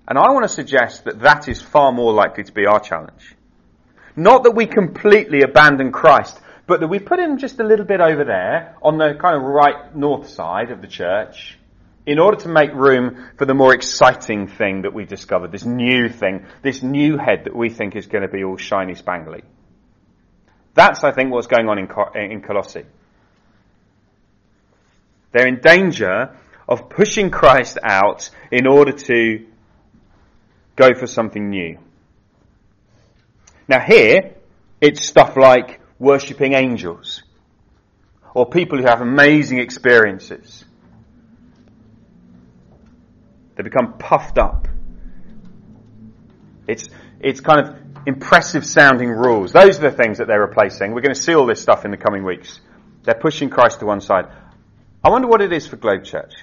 And 0.09 0.17
I 0.17 0.31
want 0.31 0.43
to 0.43 0.49
suggest 0.49 1.05
that 1.05 1.21
that 1.21 1.47
is 1.47 1.61
far 1.61 1.93
more 1.93 2.11
likely 2.11 2.43
to 2.43 2.51
be 2.51 2.65
our 2.65 2.81
challenge. 2.81 3.33
Not 4.17 4.43
that 4.43 4.51
we 4.51 4.65
completely 4.65 5.43
abandon 5.43 5.93
Christ, 5.93 6.37
but 6.67 6.81
that 6.81 6.87
we 6.87 6.99
put 6.99 7.19
Him 7.19 7.37
just 7.37 7.59
a 7.59 7.63
little 7.63 7.85
bit 7.85 8.01
over 8.01 8.23
there 8.23 8.75
on 8.83 8.97
the 8.97 9.15
kind 9.19 9.37
of 9.37 9.43
right 9.43 9.95
north 9.95 10.29
side 10.29 10.69
of 10.69 10.81
the 10.81 10.87
church 10.87 11.57
in 12.05 12.19
order 12.19 12.37
to 12.37 12.49
make 12.49 12.73
room 12.73 13.29
for 13.37 13.45
the 13.45 13.53
more 13.53 13.73
exciting 13.73 14.47
thing 14.47 14.83
that 14.83 14.93
we've 14.93 15.09
discovered, 15.09 15.51
this 15.51 15.65
new 15.65 16.07
thing, 16.07 16.45
this 16.61 16.83
new 16.83 17.17
head 17.17 17.45
that 17.45 17.55
we 17.55 17.69
think 17.69 17.95
is 17.95 18.07
going 18.07 18.21
to 18.21 18.29
be 18.29 18.43
all 18.43 18.57
shiny 18.57 18.93
spangly. 18.93 19.41
That's, 20.73 21.03
I 21.03 21.11
think, 21.11 21.31
what's 21.31 21.47
going 21.47 21.67
on 21.67 21.79
in, 21.79 22.31
in 22.31 22.41
Colossae. 22.41 22.85
They're 25.31 25.47
in 25.47 25.59
danger 25.59 26.37
of 26.67 26.89
pushing 26.89 27.29
Christ 27.29 27.77
out 27.83 28.29
in 28.51 28.67
order 28.67 28.91
to 28.91 29.45
go 30.75 30.93
for 30.93 31.07
something 31.07 31.49
new. 31.49 31.77
Now 33.67 33.79
here, 33.79 34.35
it's 34.79 35.05
stuff 35.05 35.35
like 35.35 35.81
worshipping 35.99 36.53
angels, 36.53 37.23
or 38.33 38.49
people 38.49 38.77
who 38.77 38.85
have 38.85 39.01
amazing 39.01 39.59
experiences. 39.59 40.63
They 43.55 43.63
become 43.63 43.97
puffed 43.97 44.37
up. 44.37 44.67
It's, 46.67 46.89
it's 47.19 47.39
kind 47.39 47.67
of 47.67 47.75
impressive 48.05 48.65
sounding 48.65 49.09
rules. 49.09 49.51
Those 49.51 49.79
are 49.79 49.89
the 49.89 49.91
things 49.91 50.19
that 50.19 50.27
they're 50.27 50.41
replacing. 50.41 50.93
We're 50.93 51.01
going 51.01 51.15
to 51.15 51.21
see 51.21 51.33
all 51.33 51.45
this 51.45 51.61
stuff 51.61 51.83
in 51.83 51.91
the 51.91 51.97
coming 51.97 52.23
weeks. 52.23 52.59
They're 53.03 53.15
pushing 53.15 53.49
Christ 53.49 53.79
to 53.79 53.85
one 53.85 54.01
side. 54.01 54.25
I 55.03 55.09
wonder 55.09 55.27
what 55.27 55.41
it 55.41 55.51
is 55.53 55.65
for 55.65 55.77
Globe 55.77 56.03
Church. 56.03 56.33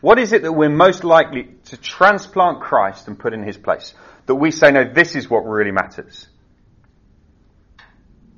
What 0.00 0.18
is 0.18 0.32
it 0.32 0.42
that 0.42 0.52
we're 0.52 0.68
most 0.68 1.02
likely 1.02 1.48
to 1.66 1.76
transplant 1.76 2.60
Christ 2.60 3.08
and 3.08 3.18
put 3.18 3.32
in 3.32 3.42
his 3.42 3.56
place? 3.56 3.94
That 4.26 4.34
we 4.34 4.50
say, 4.50 4.70
no, 4.70 4.84
this 4.84 5.16
is 5.16 5.28
what 5.28 5.46
really 5.46 5.70
matters. 5.70 6.28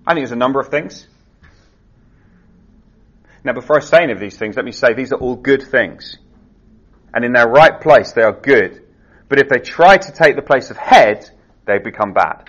I 0.07 0.15
think 0.15 0.23
there's 0.23 0.33
a 0.33 0.37
number 0.37 0.61
of 0.61 0.69
things. 0.69 1.07
Now, 3.43 3.53
before 3.53 3.77
I 3.77 3.81
say 3.81 4.03
any 4.03 4.13
of 4.13 4.21
these 4.21 4.37
things, 4.37 4.57
let 4.57 4.65
me 4.65 4.73
say 4.73 4.95
these 4.95 5.13
are 5.13 5.19
all 5.19 5.37
good 5.37 5.63
things. 5.63 6.19
And 7.15 7.25
in 7.25 7.33
their 7.33 7.49
right 7.49 7.81
place, 7.81 8.13
they 8.13 8.23
are 8.23 8.33
good. 8.33 8.83
But 9.29 9.39
if 9.39 9.49
they 9.49 9.59
try 9.59 9.97
to 9.97 10.13
take 10.13 10.37
the 10.37 10.43
place 10.43 10.71
of 10.71 10.77
head, 10.77 11.29
they 11.65 11.79
become 11.79 12.13
bad. 12.13 12.49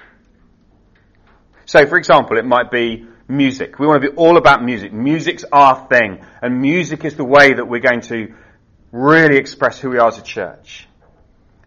So, 1.66 1.86
for 1.86 1.98
example, 1.98 2.38
it 2.38 2.46
might 2.46 2.72
be 2.72 3.08
music. 3.28 3.80
We 3.80 3.88
want 3.88 4.02
to 4.02 4.10
be 4.10 4.16
all 4.16 4.38
about 4.38 4.64
music. 4.64 4.94
Music's 4.94 5.44
our 5.52 5.88
thing. 5.88 6.24
And 6.42 6.62
music 6.62 7.06
is 7.06 7.16
the 7.16 7.26
way 7.26 7.54
that 7.54 7.68
we're 7.68 7.80
going 7.80 8.02
to 8.02 8.34
really 8.92 9.38
express 9.38 9.80
who 9.80 9.90
we 9.90 9.98
are 9.98 10.08
as 10.08 10.18
a 10.18 10.24
church. 10.24 10.88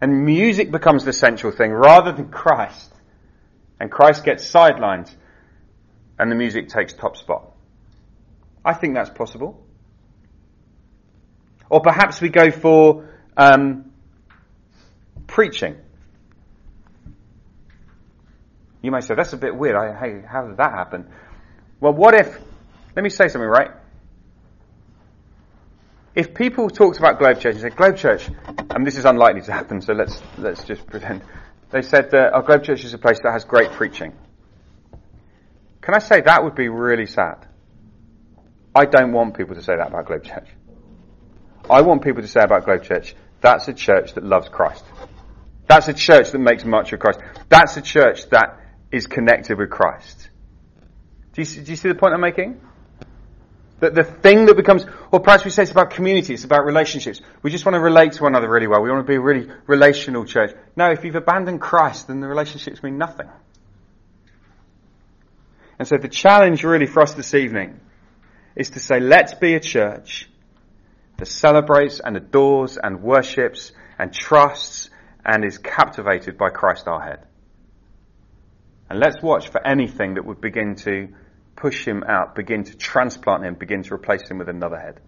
And 0.01 0.25
music 0.25 0.71
becomes 0.71 1.05
the 1.05 1.13
central 1.13 1.51
thing 1.51 1.71
rather 1.71 2.11
than 2.11 2.29
Christ. 2.29 2.91
And 3.79 3.91
Christ 3.91 4.23
gets 4.23 4.49
sidelined 4.49 5.09
and 6.21 6.31
the 6.31 6.35
music 6.35 6.69
takes 6.69 6.93
top 6.93 7.17
spot. 7.17 7.51
I 8.63 8.75
think 8.75 8.93
that's 8.93 9.09
possible. 9.09 9.65
Or 11.67 11.81
perhaps 11.81 12.21
we 12.21 12.29
go 12.29 12.51
for 12.51 13.09
um, 13.35 13.91
preaching. 15.25 15.77
You 18.83 18.91
might 18.91 19.03
say, 19.03 19.15
that's 19.15 19.33
a 19.33 19.37
bit 19.37 19.55
weird. 19.55 19.75
I, 19.75 19.99
hey, 19.99 20.21
how 20.23 20.45
did 20.45 20.57
that 20.57 20.71
happen? 20.71 21.09
Well, 21.79 21.93
what 21.93 22.13
if, 22.13 22.37
let 22.95 23.01
me 23.01 23.09
say 23.09 23.27
something, 23.27 23.41
right? 23.41 23.71
If 26.13 26.35
people 26.35 26.69
talked 26.69 26.99
about 26.99 27.17
Globe 27.17 27.39
Church 27.39 27.53
and 27.53 27.61
said, 27.61 27.75
Globe 27.75 27.97
Church, 27.97 28.29
and 28.69 28.85
this 28.85 28.95
is 28.95 29.05
unlikely 29.05 29.41
to 29.41 29.53
happen, 29.53 29.81
so 29.81 29.93
let's, 29.93 30.21
let's 30.37 30.65
just 30.65 30.85
pretend. 30.85 31.23
They 31.71 31.81
said 31.81 32.11
that 32.11 32.33
our 32.33 32.43
Globe 32.43 32.63
Church 32.63 32.83
is 32.83 32.93
a 32.93 32.99
place 32.99 33.17
that 33.23 33.31
has 33.31 33.43
great 33.43 33.71
preaching. 33.71 34.13
Can 35.81 35.95
I 35.95 35.99
say 35.99 36.21
that 36.21 36.43
would 36.43 36.55
be 36.55 36.69
really 36.69 37.07
sad? 37.07 37.47
I 38.73 38.85
don't 38.85 39.11
want 39.11 39.35
people 39.35 39.55
to 39.55 39.63
say 39.63 39.75
that 39.75 39.87
about 39.87 40.05
Globe 40.05 40.23
Church. 40.23 40.47
I 41.69 41.81
want 41.81 42.03
people 42.03 42.21
to 42.21 42.27
say 42.27 42.41
about 42.41 42.65
Globe 42.65 42.83
Church, 42.83 43.15
that's 43.41 43.67
a 43.67 43.73
church 43.73 44.13
that 44.13 44.23
loves 44.23 44.47
Christ. 44.49 44.83
That's 45.67 45.87
a 45.87 45.93
church 45.93 46.31
that 46.31 46.39
makes 46.39 46.63
much 46.63 46.93
of 46.93 46.99
Christ. 46.99 47.19
That's 47.49 47.77
a 47.77 47.81
church 47.81 48.29
that 48.29 48.59
is 48.91 49.07
connected 49.07 49.57
with 49.57 49.69
Christ. 49.69 50.29
Do 51.33 51.41
you, 51.41 51.45
see, 51.45 51.61
do 51.61 51.71
you 51.71 51.77
see 51.77 51.87
the 51.87 51.95
point 51.95 52.13
I'm 52.13 52.21
making? 52.21 52.59
That 53.79 53.95
the 53.95 54.03
thing 54.03 54.45
that 54.45 54.57
becomes, 54.57 54.85
or 55.11 55.21
perhaps 55.21 55.43
we 55.43 55.49
say 55.49 55.63
it's 55.63 55.71
about 55.71 55.91
community, 55.91 56.33
it's 56.33 56.43
about 56.43 56.65
relationships. 56.65 57.21
We 57.41 57.49
just 57.49 57.65
want 57.65 57.75
to 57.75 57.79
relate 57.79 58.11
to 58.13 58.23
one 58.23 58.33
another 58.33 58.49
really 58.49 58.67
well. 58.67 58.81
We 58.81 58.91
want 58.91 59.07
to 59.07 59.09
be 59.09 59.15
a 59.15 59.21
really 59.21 59.47
relational 59.65 60.25
church. 60.25 60.51
No, 60.75 60.91
if 60.91 61.03
you've 61.03 61.15
abandoned 61.15 61.61
Christ, 61.61 62.07
then 62.07 62.19
the 62.19 62.27
relationships 62.27 62.83
mean 62.83 62.97
nothing. 62.97 63.27
And 65.81 65.87
so 65.87 65.97
the 65.97 66.07
challenge 66.07 66.63
really 66.63 66.85
for 66.85 67.01
us 67.01 67.15
this 67.15 67.33
evening 67.33 67.79
is 68.55 68.69
to 68.69 68.79
say, 68.79 68.99
let's 68.99 69.33
be 69.33 69.55
a 69.55 69.59
church 69.59 70.29
that 71.17 71.25
celebrates 71.25 71.99
and 71.99 72.15
adores 72.15 72.77
and 72.77 73.01
worships 73.01 73.71
and 73.97 74.13
trusts 74.13 74.91
and 75.25 75.43
is 75.43 75.57
captivated 75.57 76.37
by 76.37 76.51
Christ 76.51 76.87
our 76.87 77.01
head. 77.01 77.25
And 78.91 78.99
let's 78.99 79.23
watch 79.23 79.49
for 79.49 79.65
anything 79.65 80.13
that 80.13 80.25
would 80.27 80.39
begin 80.39 80.75
to 80.85 81.07
push 81.55 81.87
him 81.87 82.03
out, 82.07 82.35
begin 82.35 82.63
to 82.65 82.77
transplant 82.77 83.43
him, 83.43 83.55
begin 83.55 83.81
to 83.81 83.95
replace 83.95 84.29
him 84.29 84.37
with 84.37 84.49
another 84.49 84.77
head. 84.77 84.99